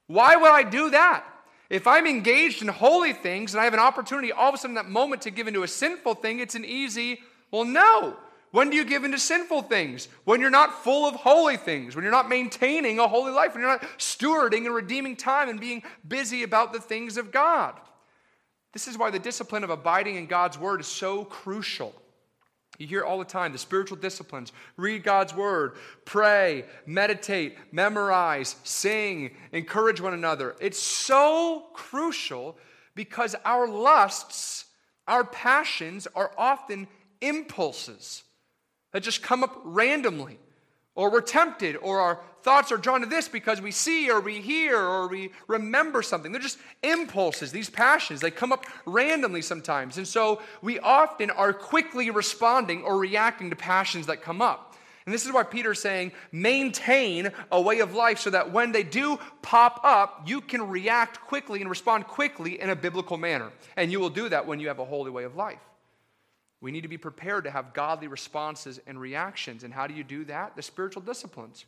[0.05, 1.25] Why would I do that?
[1.73, 4.75] If I'm engaged in holy things and I have an opportunity all of a sudden
[4.75, 8.15] that moment to give into a sinful thing, it's an easy, well, no.
[8.51, 10.07] When do you give into sinful things?
[10.23, 13.61] When you're not full of holy things, when you're not maintaining a holy life, when
[13.61, 17.73] you're not stewarding and redeeming time and being busy about the things of God.
[18.71, 21.99] This is why the discipline of abiding in God's word is so crucial.
[22.79, 25.73] You hear all the time the spiritual disciplines read God's word,
[26.05, 30.55] pray, meditate, memorize, sing, encourage one another.
[30.59, 32.57] It's so crucial
[32.95, 34.65] because our lusts,
[35.07, 36.87] our passions are often
[37.21, 38.23] impulses
[38.91, 40.39] that just come up randomly
[40.95, 44.41] or we're tempted, or our thoughts are drawn to this because we see or we
[44.41, 46.31] hear or we remember something.
[46.31, 48.21] They're just impulses, these passions.
[48.21, 49.97] They come up randomly sometimes.
[49.97, 54.75] And so we often are quickly responding or reacting to passions that come up.
[55.05, 58.83] And this is why Peter's saying, maintain a way of life so that when they
[58.83, 63.51] do pop up, you can react quickly and respond quickly in a biblical manner.
[63.75, 65.59] And you will do that when you have a holy way of life.
[66.63, 69.65] We need to be prepared to have godly responses and reactions.
[69.65, 70.55] And how do you do that?
[70.55, 71.65] The spiritual disciplines.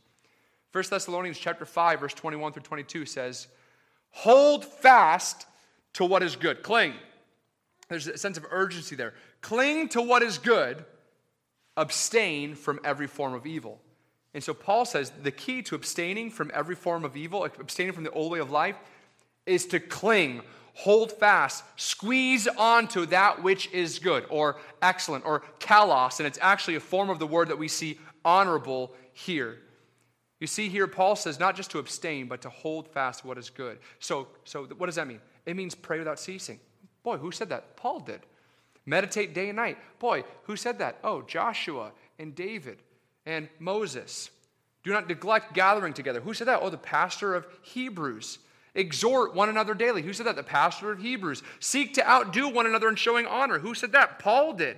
[0.71, 3.47] 1 Thessalonians chapter 5 verse 21 through 22 says,
[4.11, 5.47] "Hold fast
[5.95, 6.63] to what is good.
[6.63, 6.97] Cling."
[7.89, 9.13] There's a sense of urgency there.
[9.41, 10.85] Cling to what is good.
[11.75, 13.81] Abstain from every form of evil.
[14.33, 18.05] And so Paul says the key to abstaining from every form of evil, abstaining from
[18.05, 18.77] the old way of life,
[19.45, 20.41] is to cling
[20.75, 26.75] hold fast, squeeze onto that which is good or excellent or kalos, and it's actually
[26.75, 29.57] a form of the word that we see honorable here.
[30.39, 33.49] You see here, Paul says not just to abstain, but to hold fast what is
[33.49, 33.79] good.
[33.99, 35.21] So, so what does that mean?
[35.45, 36.59] It means pray without ceasing.
[37.03, 37.77] Boy, who said that?
[37.77, 38.21] Paul did.
[38.85, 39.77] Meditate day and night.
[39.97, 40.99] Boy, who said that?
[41.03, 42.79] Oh, Joshua and David
[43.25, 44.29] and Moses.
[44.83, 46.19] Do not neglect gathering together.
[46.19, 46.59] Who said that?
[46.61, 48.39] Oh, the pastor of Hebrews.
[48.75, 50.01] Exhort one another daily.
[50.01, 50.35] Who said that?
[50.35, 51.41] The pastor of Hebrews.
[51.59, 53.59] Seek to outdo one another in showing honor.
[53.59, 54.19] Who said that?
[54.19, 54.77] Paul did.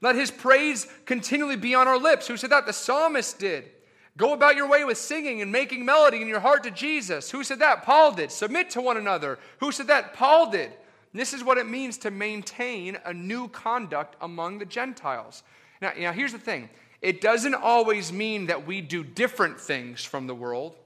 [0.00, 2.26] Let his praise continually be on our lips.
[2.26, 2.66] Who said that?
[2.66, 3.70] The psalmist did.
[4.16, 7.30] Go about your way with singing and making melody in your heart to Jesus.
[7.30, 7.82] Who said that?
[7.82, 8.30] Paul did.
[8.30, 9.38] Submit to one another.
[9.60, 10.14] Who said that?
[10.14, 10.72] Paul did.
[11.12, 15.42] This is what it means to maintain a new conduct among the Gentiles.
[15.80, 16.70] Now, now, here's the thing
[17.02, 20.76] it doesn't always mean that we do different things from the world.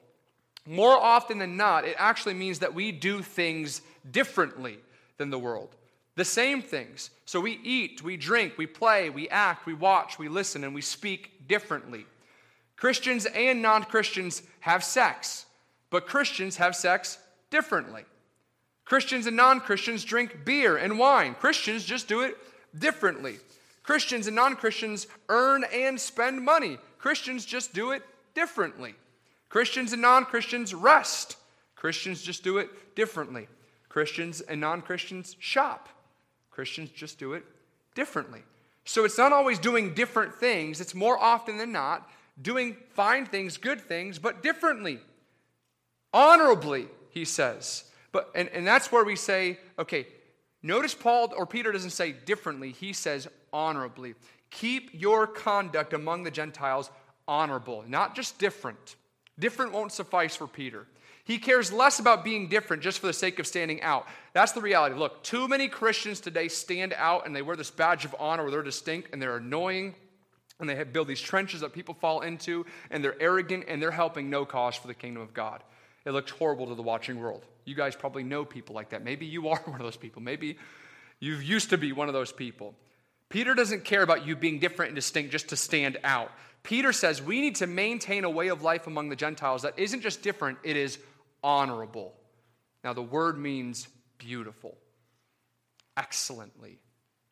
[0.68, 4.76] More often than not, it actually means that we do things differently
[5.16, 5.74] than the world.
[6.14, 7.08] The same things.
[7.24, 10.82] So we eat, we drink, we play, we act, we watch, we listen, and we
[10.82, 12.04] speak differently.
[12.76, 15.46] Christians and non Christians have sex,
[15.88, 17.16] but Christians have sex
[17.50, 18.04] differently.
[18.84, 21.34] Christians and non Christians drink beer and wine.
[21.34, 22.36] Christians just do it
[22.78, 23.38] differently.
[23.82, 26.76] Christians and non Christians earn and spend money.
[26.98, 28.02] Christians just do it
[28.34, 28.94] differently.
[29.48, 31.36] Christians and non Christians rest.
[31.74, 33.48] Christians just do it differently.
[33.88, 35.88] Christians and non Christians shop.
[36.50, 37.44] Christians just do it
[37.94, 38.42] differently.
[38.84, 42.08] So it's not always doing different things, it's more often than not
[42.40, 45.00] doing fine things, good things, but differently.
[46.12, 47.84] Honorably, he says.
[48.12, 50.06] But and, and that's where we say, okay,
[50.62, 54.14] notice Paul or Peter doesn't say differently, he says honorably.
[54.50, 56.90] Keep your conduct among the Gentiles
[57.26, 58.96] honorable, not just different.
[59.38, 60.86] Different won't suffice for Peter.
[61.24, 64.06] He cares less about being different just for the sake of standing out.
[64.32, 64.94] That's the reality.
[64.96, 68.50] Look, too many Christians today stand out and they wear this badge of honor where
[68.50, 69.94] they're distinct and they're annoying
[70.58, 74.30] and they build these trenches that people fall into and they're arrogant and they're helping
[74.30, 75.62] no cause for the kingdom of God.
[76.06, 77.44] It looks horrible to the watching world.
[77.66, 79.04] You guys probably know people like that.
[79.04, 80.22] Maybe you are one of those people.
[80.22, 80.56] Maybe
[81.20, 82.74] you used to be one of those people.
[83.28, 86.32] Peter doesn't care about you being different and distinct just to stand out.
[86.62, 90.00] Peter says we need to maintain a way of life among the Gentiles that isn't
[90.00, 90.98] just different, it is
[91.42, 92.14] honorable.
[92.84, 93.88] Now, the word means
[94.18, 94.76] beautiful,
[95.96, 96.78] excellently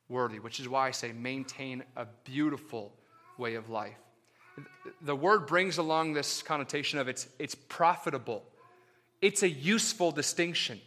[0.09, 2.93] worthy, which is why I say maintain a beautiful
[3.39, 3.97] way of life.
[5.03, 8.45] The word brings along this connotation of it's, it's profitable,
[9.21, 10.81] it's a useful distinction.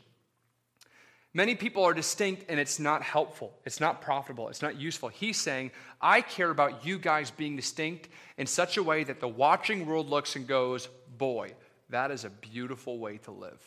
[1.39, 3.53] Many people are distinct and it's not helpful.
[3.63, 4.49] It's not profitable.
[4.49, 5.07] It's not useful.
[5.07, 5.71] He's saying,
[6.01, 10.09] I care about you guys being distinct in such a way that the watching world
[10.09, 11.53] looks and goes, boy,
[11.91, 13.63] that is a beautiful way to live.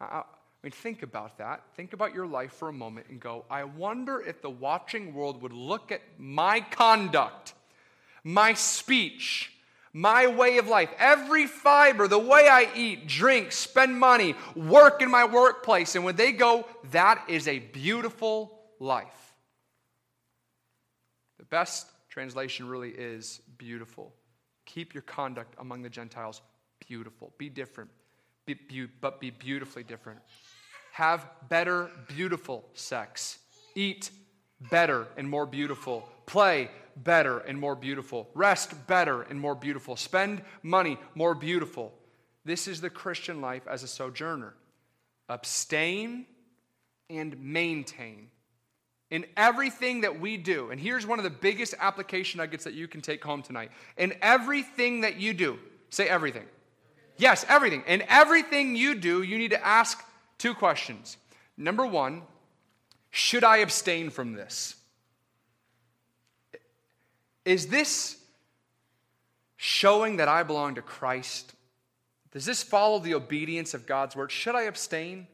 [0.00, 0.22] I,
[0.62, 1.64] mean, think about that.
[1.74, 5.42] Think about your life for a moment and go, I wonder if the watching world
[5.42, 7.54] would look at my conduct,
[8.22, 9.52] my speech,
[9.96, 15.10] my way of life, every fiber, the way I eat, drink, spend money, work in
[15.10, 19.34] my workplace, and when they go, that is a beautiful life.
[21.38, 24.12] The best translation really is beautiful.
[24.66, 26.42] Keep your conduct among the Gentiles
[26.86, 27.32] beautiful.
[27.38, 27.88] Be different,
[28.44, 30.20] be, be, but be beautifully different.
[30.92, 33.38] Have better, beautiful sex.
[33.74, 34.10] Eat
[34.70, 36.06] better and more beautiful.
[36.26, 38.28] Play better and more beautiful.
[38.34, 39.96] Rest better and more beautiful.
[39.96, 41.92] Spend money more beautiful.
[42.44, 44.54] This is the Christian life as a sojourner.
[45.28, 46.26] Abstain
[47.10, 48.28] and maintain
[49.10, 50.70] in everything that we do.
[50.70, 53.70] And here's one of the biggest application nuggets that you can take home tonight.
[53.96, 55.58] In everything that you do,
[55.90, 56.44] say everything.
[57.16, 57.82] Yes, everything.
[57.86, 60.04] In everything you do, you need to ask
[60.38, 61.16] two questions.
[61.56, 62.22] Number one,
[63.10, 64.75] should I abstain from this?
[67.46, 68.18] Is this
[69.56, 71.54] showing that I belong to Christ?
[72.32, 74.30] Does this follow the obedience of God's word?
[74.30, 75.26] Should I abstain?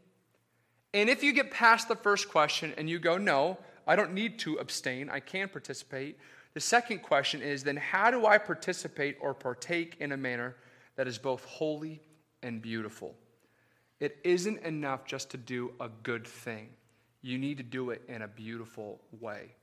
[0.95, 4.39] And if you get past the first question and you go, no, I don't need
[4.41, 6.19] to abstain, I can participate.
[6.55, 10.55] The second question is, then how do I participate or partake in a manner
[10.97, 12.01] that is both holy
[12.43, 13.15] and beautiful.
[14.01, 16.69] It isn't enough just to do a good thing.
[17.23, 19.55] You need to do it in a beautiful way,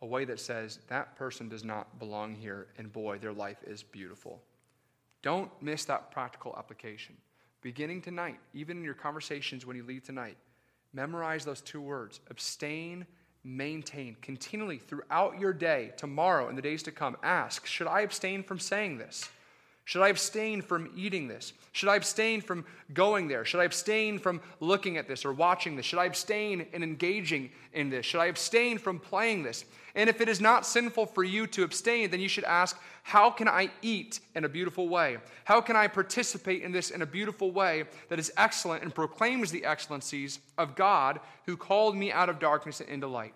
[0.00, 3.82] a way that says that person does not belong here, and boy, their life is
[3.82, 4.40] beautiful.
[5.22, 7.16] Don't miss that practical application.
[7.60, 10.36] Beginning tonight, even in your conversations when you leave tonight,
[10.92, 13.04] memorize those two words abstain,
[13.42, 14.16] maintain.
[14.22, 18.60] Continually throughout your day, tomorrow, and the days to come, ask Should I abstain from
[18.60, 19.28] saying this?
[19.88, 21.54] Should I abstain from eating this?
[21.72, 23.46] Should I abstain from going there?
[23.46, 25.86] Should I abstain from looking at this or watching this?
[25.86, 28.04] Should I abstain in engaging in this?
[28.04, 29.64] Should I abstain from playing this?
[29.94, 33.30] And if it is not sinful for you to abstain, then you should ask, How
[33.30, 35.16] can I eat in a beautiful way?
[35.46, 39.50] How can I participate in this in a beautiful way that is excellent and proclaims
[39.50, 43.32] the excellencies of God who called me out of darkness and into light?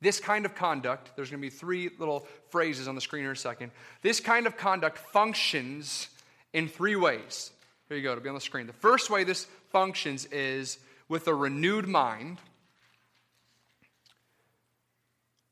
[0.00, 3.30] This kind of conduct, there's going to be three little phrases on the screen in
[3.30, 3.70] a second.
[4.02, 6.08] This kind of conduct functions
[6.52, 7.50] in three ways.
[7.88, 8.66] Here you go, it'll be on the screen.
[8.66, 10.78] The first way this functions is
[11.08, 12.38] with a renewed mind.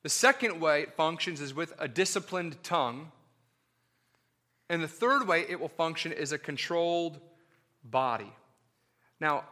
[0.02, 3.12] The second way it functions is with a disciplined tongue.
[4.68, 7.20] And the third way it will function is a controlled
[7.84, 8.32] body.
[9.20, 9.44] Now,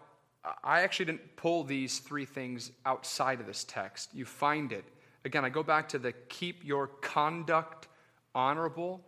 [0.65, 4.11] I actually didn't pull these three things outside of this text.
[4.15, 4.85] You find it.
[5.25, 7.89] Again, I go back to the keep your conduct
[8.35, 9.03] honorable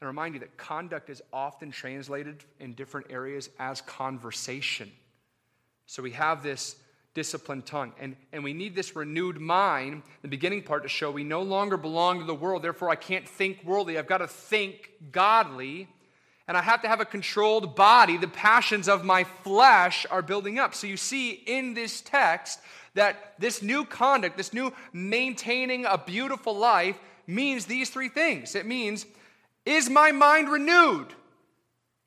[0.00, 4.90] and remind you that conduct is often translated in different areas as conversation.
[5.86, 6.76] So we have this
[7.14, 7.92] disciplined tongue.
[8.00, 11.76] And, and we need this renewed mind, the beginning part, to show we no longer
[11.76, 12.62] belong to the world.
[12.62, 13.98] Therefore, I can't think worldly.
[13.98, 15.88] I've got to think godly
[16.48, 18.16] and I have to have a controlled body.
[18.16, 20.74] The passions of my flesh are building up.
[20.74, 22.60] So you see in this text
[22.94, 28.54] that this new conduct, this new maintaining a beautiful life, means these three things.
[28.54, 29.06] It means,
[29.64, 31.08] is my mind renewed?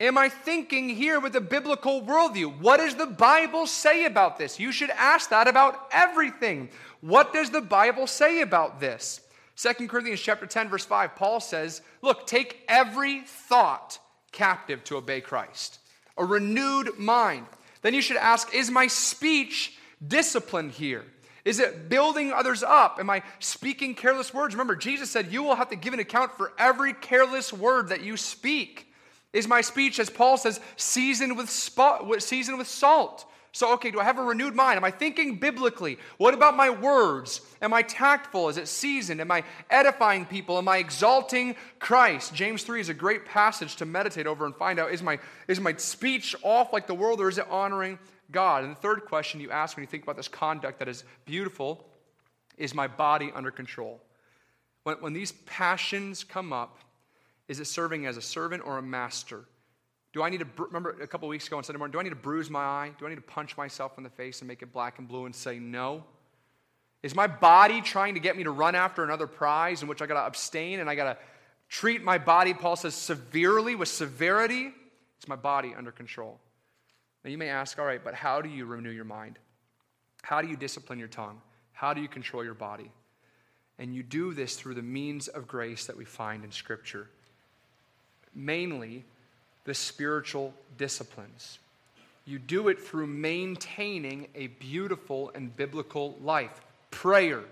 [0.02, 2.60] Am I thinking here with a biblical worldview?
[2.60, 4.60] What does the Bible say about this?
[4.60, 6.70] You should ask that about everything.
[7.00, 9.22] What does the Bible say about this?
[9.56, 14.00] 2 Corinthians chapter 10 verse 5 Paul says, "Look, take every thought
[14.36, 15.80] captive to obey Christ."
[16.18, 17.48] A renewed mind.
[17.82, 21.04] Then you should ask, is my speech disciplined here?
[21.44, 22.98] Is it building others up?
[23.00, 24.56] Am I speaking careless words?
[24.56, 28.02] Remember, Jesus said, You will have to give an account for every careless word that
[28.02, 28.92] you speak.
[29.32, 33.26] Is my speech, as Paul says, seasoned with, spot, seasoned with salt?
[33.56, 34.76] So, okay, do I have a renewed mind?
[34.76, 35.97] Am I thinking biblically?
[36.18, 37.39] What about my words?
[37.62, 38.49] Am I tactful?
[38.49, 39.22] Is it seasoned?
[39.22, 40.58] Am I edifying people?
[40.58, 42.34] Am I exalting Christ?
[42.34, 45.62] James 3 is a great passage to meditate over and find out is my, is
[45.62, 47.97] my speech off like the world or is it honoring
[48.30, 48.66] God?
[48.66, 51.86] And the third question you ask when you think about this conduct that is beautiful
[52.58, 54.01] is my body under control?
[54.84, 56.80] When, when these passions come up,
[57.47, 59.45] is it serving as a servant or a master?
[60.16, 62.11] Do I need to, remember a couple weeks ago on Sunday morning, do I need
[62.11, 62.91] to bruise my eye?
[62.97, 65.26] Do I need to punch myself in the face and make it black and blue
[65.26, 66.05] and say no?
[67.03, 70.05] Is my body trying to get me to run after another prize in which I
[70.05, 71.18] got to abstain and I got to
[71.68, 74.72] treat my body, Paul says, severely with severity?
[75.18, 76.39] It's my body under control.
[77.26, 79.38] Now you may ask, all right, but how do you renew your mind?
[80.22, 81.41] How do you discipline your tongue?
[81.74, 82.89] How do you control your body?
[83.78, 87.09] And you do this through the means of grace that we find in Scripture.
[88.34, 89.03] Mainly,
[89.66, 91.59] the spiritual disciplines.
[92.26, 97.43] You do it through maintaining a beautiful and biblical life prayer,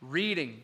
[0.00, 0.62] reading,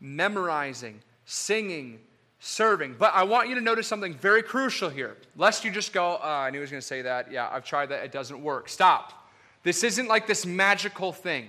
[0.00, 1.98] memorizing, singing,
[2.38, 2.94] serving.
[2.98, 6.28] But I want you to notice something very crucial here, lest you just go, oh,
[6.28, 7.30] I knew he was going to say that.
[7.30, 8.04] Yeah, I've tried that.
[8.04, 8.68] It doesn't work.
[8.68, 9.12] Stop.
[9.62, 11.48] This isn't like this magical thing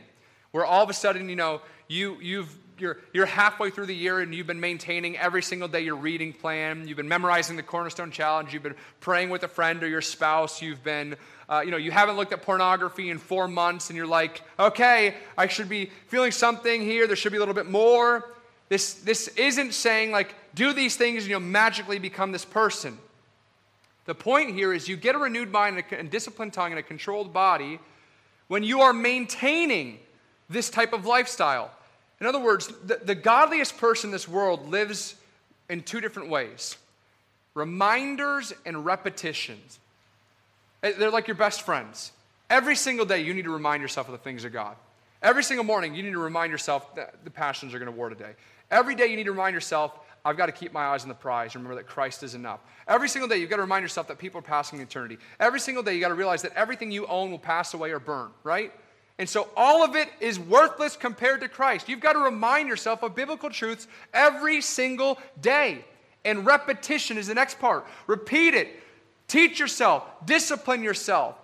[0.51, 4.19] where all of a sudden, you know, you, you've, you're, you're halfway through the year
[4.19, 6.87] and you've been maintaining every single day your reading plan.
[6.87, 8.51] You've been memorizing the Cornerstone Challenge.
[8.53, 10.61] You've been praying with a friend or your spouse.
[10.61, 11.15] You've been,
[11.47, 15.15] uh, you know, you haven't looked at pornography in four months and you're like, okay,
[15.37, 17.07] I should be feeling something here.
[17.07, 18.29] There should be a little bit more.
[18.67, 22.97] This, this isn't saying, like, do these things and you'll magically become this person.
[24.05, 27.31] The point here is you get a renewed mind and disciplined tongue and a controlled
[27.31, 27.79] body
[28.47, 29.99] when you are maintaining
[30.49, 31.71] this type of lifestyle.
[32.21, 35.15] In other words, the, the godliest person in this world lives
[35.69, 36.77] in two different ways
[37.53, 39.79] reminders and repetitions.
[40.83, 42.11] Eh, they're like your best friends.
[42.49, 44.75] Every single day, you need to remind yourself of the things of God.
[45.21, 48.09] Every single morning, you need to remind yourself that the passions are going to war
[48.09, 48.31] today.
[48.69, 49.91] Every day, you need to remind yourself,
[50.23, 51.55] I've got to keep my eyes on the prize.
[51.55, 52.59] Remember that Christ is enough.
[52.87, 55.17] Every single day, you've got to remind yourself that people are passing eternity.
[55.39, 57.99] Every single day, you've got to realize that everything you own will pass away or
[57.99, 58.71] burn, right?
[59.17, 61.87] And so all of it is worthless compared to Christ.
[61.87, 65.85] You've got to remind yourself of biblical truths every single day.
[66.25, 67.85] And repetition is the next part.
[68.07, 68.69] Repeat it.
[69.27, 70.03] Teach yourself.
[70.25, 71.35] Discipline yourself.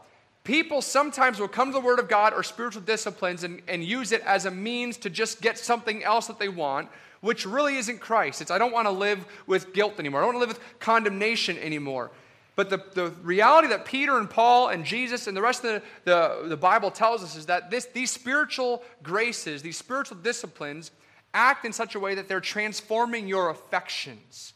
[0.44, 4.12] People sometimes will come to the Word of God or spiritual disciplines and, and use
[4.12, 6.90] it as a means to just get something else that they want
[7.22, 8.42] which really isn't Christ.
[8.42, 10.22] It's I don't want to live with guilt anymore.
[10.22, 12.12] I don't want to live with condemnation anymore.
[12.58, 16.12] But the, the reality that Peter and Paul and Jesus and the rest of the,
[16.12, 20.92] the, the Bible tells us is that this, these spiritual graces, these spiritual disciplines,
[21.34, 24.54] act in such a way that they're transforming your affections.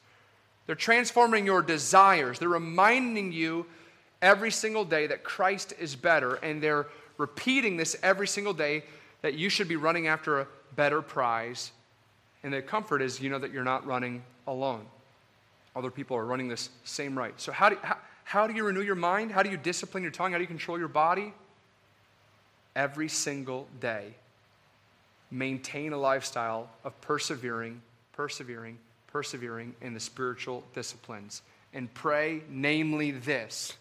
[0.66, 2.40] They're transforming your desires.
[2.40, 3.68] They're reminding you
[4.22, 6.88] every single day that Christ is better, and they're
[7.18, 8.84] repeating this every single day
[9.22, 11.72] that you should be running after a better prize
[12.44, 14.86] and the comfort is you know that you're not running alone.
[15.76, 17.34] Other people are running this same right.
[17.40, 19.32] So, how do, how, how do you renew your mind?
[19.32, 20.32] How do you discipline your tongue?
[20.32, 21.34] How do you control your body?
[22.76, 24.14] Every single day,
[25.30, 27.82] maintain a lifestyle of persevering,
[28.14, 31.42] persevering, persevering in the spiritual disciplines.
[31.74, 33.74] And pray, namely, this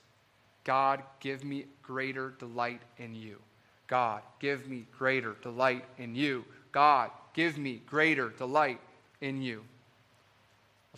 [0.64, 3.38] God, give me greater delight in you.
[3.86, 6.44] God, give me greater delight in you.
[6.70, 8.80] God, give me greater delight
[9.20, 9.64] in you.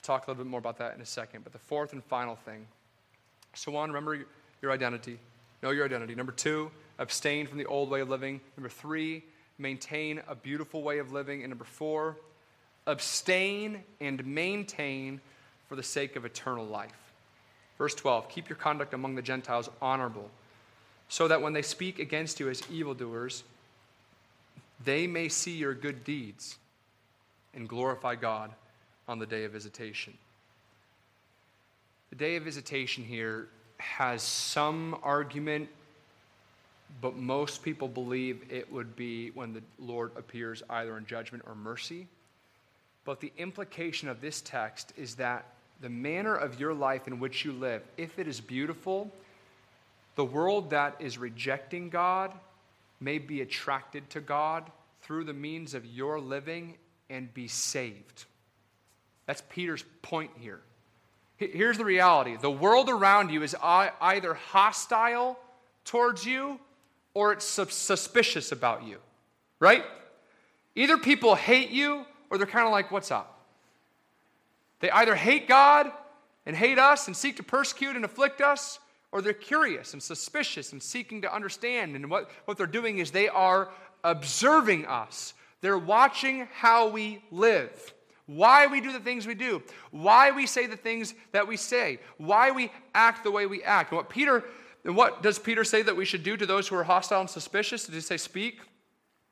[0.02, 1.44] Talk a little bit more about that in a second.
[1.44, 2.66] But the fourth and final thing
[3.54, 4.24] so, one, remember
[4.60, 5.18] your identity.
[5.62, 6.14] Know your identity.
[6.14, 8.40] Number two, abstain from the old way of living.
[8.56, 9.22] Number three,
[9.58, 11.42] maintain a beautiful way of living.
[11.42, 12.16] And number four,
[12.86, 15.20] abstain and maintain
[15.68, 17.12] for the sake of eternal life.
[17.78, 20.30] Verse 12 Keep your conduct among the Gentiles honorable,
[21.08, 23.44] so that when they speak against you as evildoers,
[24.84, 26.56] they may see your good deeds
[27.54, 28.50] and glorify God
[29.08, 30.14] on the day of visitation.
[32.10, 33.48] The day of visitation here
[33.78, 35.68] has some argument,
[37.00, 41.54] but most people believe it would be when the Lord appears either in judgment or
[41.54, 42.06] mercy.
[43.04, 45.46] But the implication of this text is that
[45.80, 49.10] the manner of your life in which you live, if it is beautiful,
[50.14, 52.32] the world that is rejecting God
[53.00, 56.74] may be attracted to God through the means of your living
[57.10, 58.26] and be saved.
[59.26, 60.60] That's Peter's point here.
[61.36, 65.38] Here's the reality the world around you is either hostile
[65.84, 66.60] towards you
[67.14, 68.98] or it's suspicious about you,
[69.58, 69.84] right?
[70.74, 73.40] Either people hate you or they're kind of like, what's up?
[74.80, 75.90] They either hate God
[76.46, 78.78] and hate us and seek to persecute and afflict us,
[79.12, 81.94] or they're curious and suspicious and seeking to understand.
[81.94, 83.68] And what, what they're doing is they are
[84.02, 87.94] observing us, they're watching how we live.
[88.34, 91.98] Why we do the things we do, why we say the things that we say,
[92.18, 93.90] why we act the way we act.
[93.90, 94.44] And what Peter,
[94.84, 97.30] and what does Peter say that we should do to those who are hostile and
[97.30, 97.86] suspicious?
[97.86, 98.56] Did he say speak?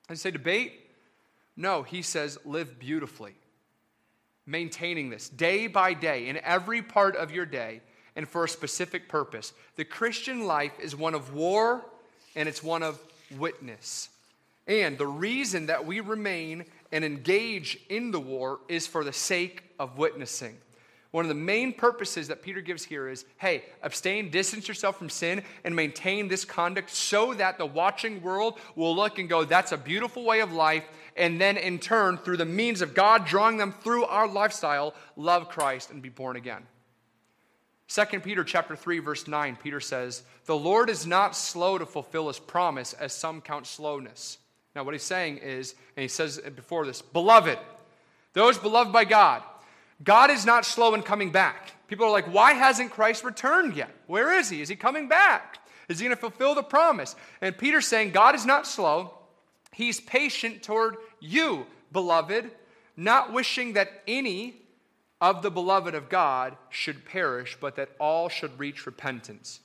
[0.09, 0.73] Did he say debate?
[1.57, 3.35] No, he says live beautifully.
[4.47, 7.83] Maintaining this day by day in every part of your day
[8.17, 9.53] and for a specific purpose.
[9.77, 11.85] The Christian life is one of war
[12.35, 12.99] and it's one of
[13.39, 14.09] witness.
[14.67, 19.63] And the reason that we remain and engage in the war is for the sake
[19.79, 20.57] of witnessing.
[21.11, 25.11] One of the main purposes that Peter gives here is hey, abstain, distance yourself from
[25.11, 29.73] sin, and maintain this conduct so that the watching world will look and go, that's
[29.73, 30.85] a beautiful way of life.
[31.17, 35.49] And then in turn, through the means of God drawing them through our lifestyle, love
[35.49, 36.63] Christ and be born again.
[37.89, 42.29] 2 Peter chapter 3 verse 9 Peter says, "The Lord is not slow to fulfill
[42.29, 44.39] his promise as some count slowness."
[44.75, 47.59] Now what he's saying is, and he says before this, "Beloved,
[48.33, 49.43] those beloved by God,
[50.03, 51.73] God is not slow in coming back.
[51.89, 53.91] People are like, why hasn't Christ returned yet?
[54.07, 54.63] Where is he?
[54.63, 55.59] Is he coming back?
[55.89, 57.17] Is he going to fulfill the promise?
[57.41, 59.15] And Peter's saying, God is not slow.
[59.73, 62.51] He's patient toward you, beloved,
[62.97, 64.55] not wishing that any
[65.21, 69.61] of the beloved of God should perish, but that all should reach repentance.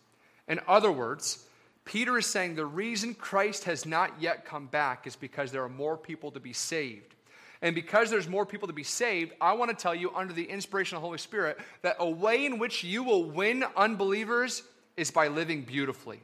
[0.47, 1.44] In other words,
[1.85, 5.69] Peter is saying the reason Christ has not yet come back is because there are
[5.69, 7.13] more people to be saved.
[7.61, 10.43] And because there's more people to be saved, I want to tell you, under the
[10.43, 14.63] inspiration of the Holy Spirit, that a way in which you will win unbelievers
[14.97, 16.19] is by living beautifully,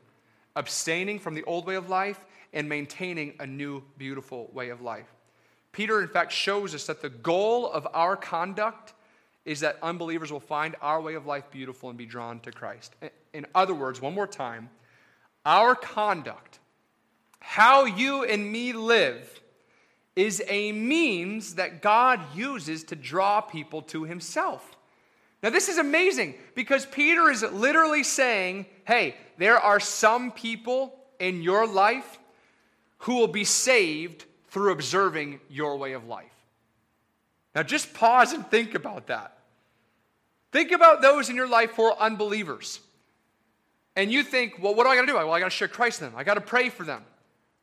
[0.55, 5.07] abstaining from the old way of life and maintaining a new, beautiful way of life.
[5.71, 8.93] Peter, in fact, shows us that the goal of our conduct
[9.45, 12.95] is that unbelievers will find our way of life beautiful and be drawn to Christ.
[13.33, 14.69] In other words, one more time,
[15.45, 16.59] our conduct,
[17.39, 19.41] how you and me live,
[20.15, 24.75] is a means that God uses to draw people to himself.
[25.41, 31.41] Now, this is amazing because Peter is literally saying, hey, there are some people in
[31.41, 32.19] your life
[32.99, 36.25] who will be saved through observing your way of life.
[37.55, 39.37] Now, just pause and think about that.
[40.51, 42.79] Think about those in your life who are unbelievers.
[43.95, 45.15] And you think, well, what do I got to do?
[45.15, 46.19] Well, I got to share Christ with them.
[46.19, 47.03] I got to pray for them,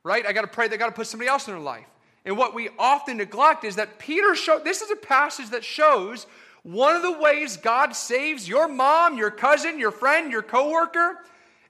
[0.05, 0.25] right?
[0.27, 0.69] I got to pray.
[0.69, 1.87] They got to put somebody else in their life.
[2.25, 6.27] And what we often neglect is that Peter showed this is a passage that shows
[6.63, 11.19] one of the ways God saves your mom, your cousin, your friend, your coworker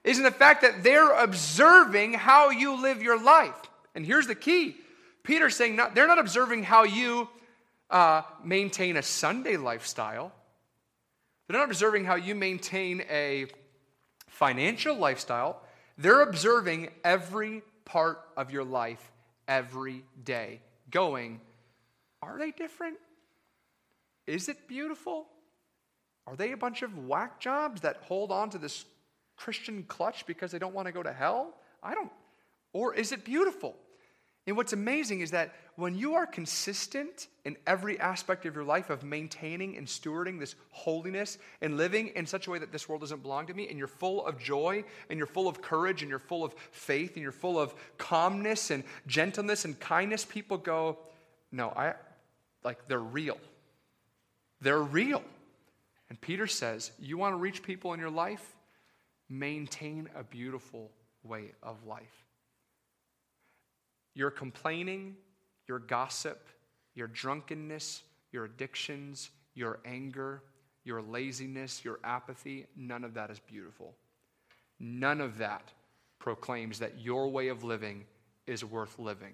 [0.03, 3.55] is in the fact that they're observing how you live your life.
[3.95, 4.75] And here's the key
[5.23, 7.29] Peter's saying not, they're not observing how you
[7.89, 10.31] uh, maintain a Sunday lifestyle,
[11.47, 13.45] they're not observing how you maintain a
[14.39, 15.61] financial lifestyle.
[15.97, 19.11] They're observing every part of your life
[19.49, 21.41] every day, going,
[22.21, 22.97] Are they different?
[24.25, 25.27] Is it beautiful?
[26.25, 28.85] Are they a bunch of whack jobs that hold on to this
[29.35, 31.55] Christian clutch because they don't want to go to hell?
[31.83, 32.11] I don't.
[32.71, 33.75] Or is it beautiful?
[34.47, 38.89] And what's amazing is that when you are consistent in every aspect of your life
[38.89, 43.01] of maintaining and stewarding this holiness and living in such a way that this world
[43.01, 46.09] doesn't belong to me, and you're full of joy, and you're full of courage, and
[46.09, 50.97] you're full of faith, and you're full of calmness and gentleness and kindness, people go,
[51.51, 51.93] No, I
[52.63, 53.37] like they're real.
[54.61, 55.23] They're real.
[56.09, 58.55] And Peter says, You want to reach people in your life?
[59.29, 60.91] Maintain a beautiful
[61.23, 62.28] way of life.
[64.15, 65.15] Your complaining,
[65.67, 66.47] your gossip,
[66.95, 70.43] your drunkenness, your addictions, your anger,
[70.83, 73.93] your laziness, your apathy, none of that is beautiful.
[74.79, 75.71] None of that
[76.19, 78.05] proclaims that your way of living
[78.47, 79.33] is worth living.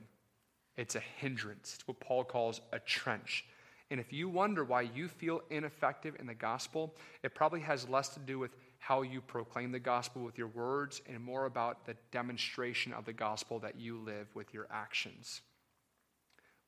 [0.78, 1.76] It's a hindrance.
[1.76, 3.46] It's what Paul calls a trench.
[3.92, 8.10] And if you wonder why you feel ineffective in the gospel, it probably has less
[8.10, 8.56] to do with
[8.86, 13.14] how you proclaim the gospel with your words and more about the demonstration of the
[13.14, 15.42] gospel that you live with your actions.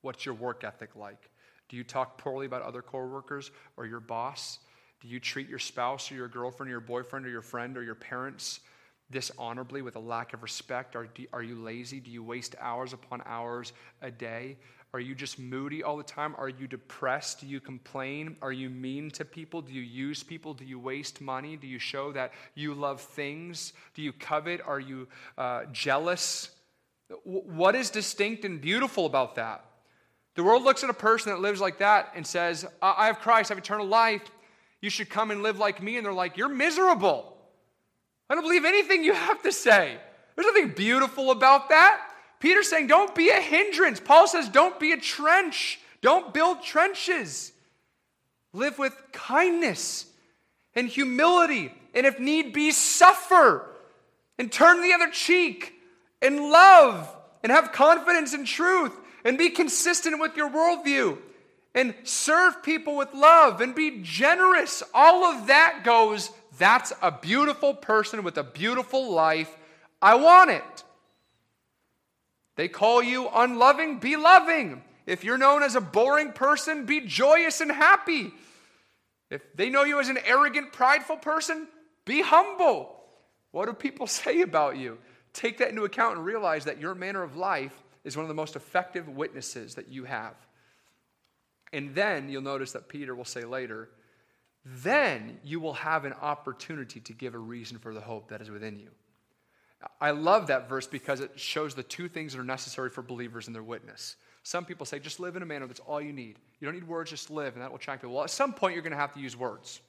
[0.02, 1.30] What's your work ethic like?
[1.68, 4.58] Do you talk poorly about other coworkers or your boss?
[5.00, 7.84] Do you treat your spouse or your girlfriend or your boyfriend or your friend or
[7.84, 8.58] your parents
[9.12, 10.96] dishonorably with a lack of respect?
[10.96, 12.00] Are, are you lazy?
[12.00, 14.56] Do you waste hours upon hours a day?
[14.94, 16.34] Are you just moody all the time?
[16.38, 17.40] Are you depressed?
[17.40, 18.36] Do you complain?
[18.40, 19.60] Are you mean to people?
[19.60, 20.54] Do you use people?
[20.54, 21.56] Do you waste money?
[21.56, 23.74] Do you show that you love things?
[23.94, 24.62] Do you covet?
[24.66, 26.50] Are you uh, jealous?
[27.24, 29.64] What is distinct and beautiful about that?
[30.36, 33.50] The world looks at a person that lives like that and says, I have Christ,
[33.50, 34.22] I have eternal life.
[34.80, 35.96] You should come and live like me.
[35.96, 37.36] And they're like, You're miserable.
[38.30, 39.98] I don't believe anything you have to say.
[40.34, 42.07] There's nothing beautiful about that.
[42.40, 44.00] Peter's saying, Don't be a hindrance.
[44.00, 45.80] Paul says, Don't be a trench.
[46.00, 47.52] Don't build trenches.
[48.52, 50.06] Live with kindness
[50.74, 51.72] and humility.
[51.94, 53.66] And if need be, suffer
[54.38, 55.74] and turn the other cheek
[56.22, 58.92] and love and have confidence in truth
[59.24, 61.18] and be consistent with your worldview
[61.74, 64.82] and serve people with love and be generous.
[64.94, 69.54] All of that goes, that's a beautiful person with a beautiful life.
[70.00, 70.84] I want it.
[72.58, 74.82] They call you unloving, be loving.
[75.06, 78.32] If you're known as a boring person, be joyous and happy.
[79.30, 81.68] If they know you as an arrogant, prideful person,
[82.04, 82.96] be humble.
[83.52, 84.98] What do people say about you?
[85.32, 88.34] Take that into account and realize that your manner of life is one of the
[88.34, 90.34] most effective witnesses that you have.
[91.72, 93.88] And then you'll notice that Peter will say later,
[94.64, 98.50] then you will have an opportunity to give a reason for the hope that is
[98.50, 98.90] within you.
[100.00, 103.46] I love that verse because it shows the two things that are necessary for believers
[103.46, 104.16] in their witness.
[104.42, 106.36] Some people say, just live in a manner that's all you need.
[106.58, 108.14] You don't need words, just live, and that will attract people.
[108.14, 109.80] Well, at some point, you're going to have to use words,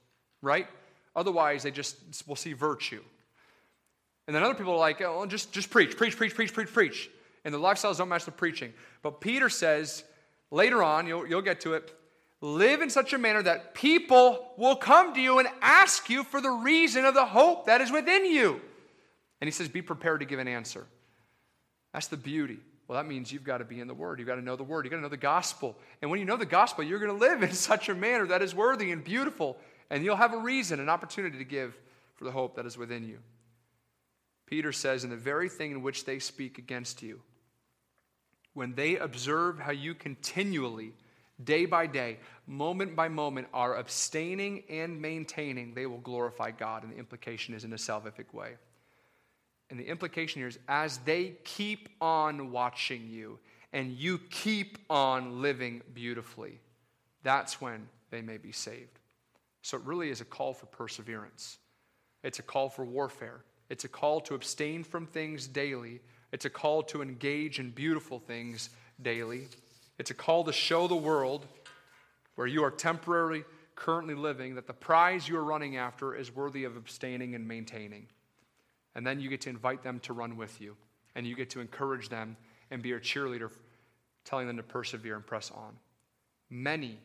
[0.42, 0.68] right?
[1.16, 3.02] Otherwise, they just will see virtue.
[4.28, 7.10] And then other people are like, oh, just, just preach, preach, preach, preach, preach, preach.
[7.46, 8.74] And the lifestyles don't match the preaching.
[9.02, 10.04] But Peter says
[10.52, 11.96] later on, you'll, you'll get to it,
[12.42, 16.42] live in such a manner that people will come to you and ask you for
[16.42, 18.62] the reason of the hope that is within you.
[19.42, 20.86] And he says, be prepared to give an answer.
[21.94, 22.60] That's the beauty.
[22.88, 24.20] Well, that means you've got to be in the Word.
[24.20, 24.86] You've got to know the Word.
[24.86, 25.78] You've got to know the gospel.
[26.02, 28.42] And when you know the gospel, you're going to live in such a manner that
[28.42, 29.58] is worthy and beautiful.
[29.90, 31.78] And you'll have a reason, an opportunity to give
[32.16, 33.20] for the hope that is within you.
[34.48, 37.22] Peter says, in the very thing in which they speak against you,
[38.54, 40.94] when they observe how you continually,
[41.44, 42.18] day by day,
[42.48, 46.84] moment by moment, are abstaining and maintaining, they will glorify God.
[46.84, 48.56] And the implication is in a salvific way.
[49.70, 53.40] And the implication here is as they keep on watching you
[53.72, 56.60] and you keep on living beautifully,
[57.24, 59.00] that's when they may be saved.
[59.62, 61.58] So it really is a call for perseverance,
[62.24, 63.44] it's a call for warfare.
[63.70, 66.02] It's a call to abstain from things daily.
[66.32, 68.70] It's a call to engage in beautiful things
[69.02, 69.48] daily.
[70.00, 71.46] It's a call to show the world
[72.36, 73.44] where you are temporarily,
[73.76, 78.08] currently living, that the prize you are running after is worthy of abstaining and maintaining.
[79.00, 80.76] And then you get to invite them to run with you.
[81.16, 82.36] And you get to encourage them
[82.70, 83.50] and be a cheerleader,
[84.26, 85.74] telling them to persevere and press on.
[86.50, 87.00] Many,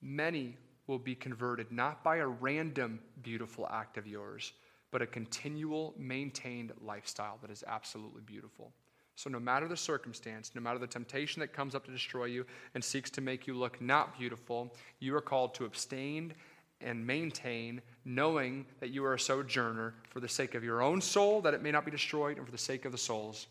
[0.00, 0.56] many
[0.86, 4.54] will be converted not by a random beautiful act of yours
[4.96, 8.72] but a continual, maintained lifestyle that is absolutely beautiful.
[9.14, 12.46] So, no matter the circumstance, no matter the temptation that comes up to destroy you
[12.74, 16.34] and seeks to make you look not beautiful, you are called to abstain
[16.80, 21.40] and maintain, knowing that you are a sojourner for the sake of your own soul,
[21.40, 23.46] that it may not be destroyed, and for the sake of the souls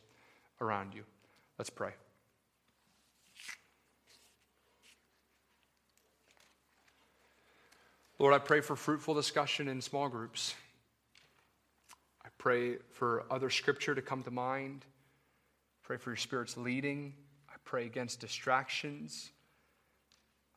[0.61, 1.03] around you.
[1.57, 1.91] Let's pray.
[8.17, 10.55] Lord, I pray for fruitful discussion in small groups
[12.26, 14.84] I pray for other scripture to come to mind.
[15.84, 17.13] Pray for your Spirit's leading.
[17.49, 19.30] I pray against distractions.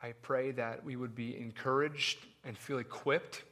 [0.03, 3.45] I pray that we would be encouraged and feel equipped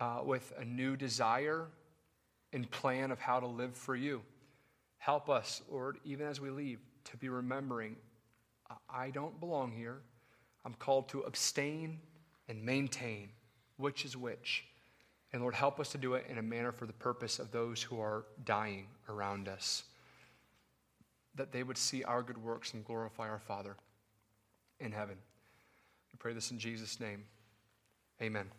[0.00, 1.66] uh, with a new desire
[2.52, 4.22] and plan of how to live for you.
[4.98, 7.96] Help us, Lord, even as we leave, to be remembering
[8.90, 9.98] I don't belong here.
[10.64, 12.00] I'm called to abstain
[12.48, 13.28] and maintain
[13.76, 14.64] which is which.
[15.32, 17.82] And Lord, help us to do it in a manner for the purpose of those
[17.82, 19.84] who are dying around us,
[21.34, 23.76] that they would see our good works and glorify our Father
[24.80, 25.16] in heaven.
[26.12, 27.24] We pray this in Jesus' name.
[28.20, 28.56] Amen.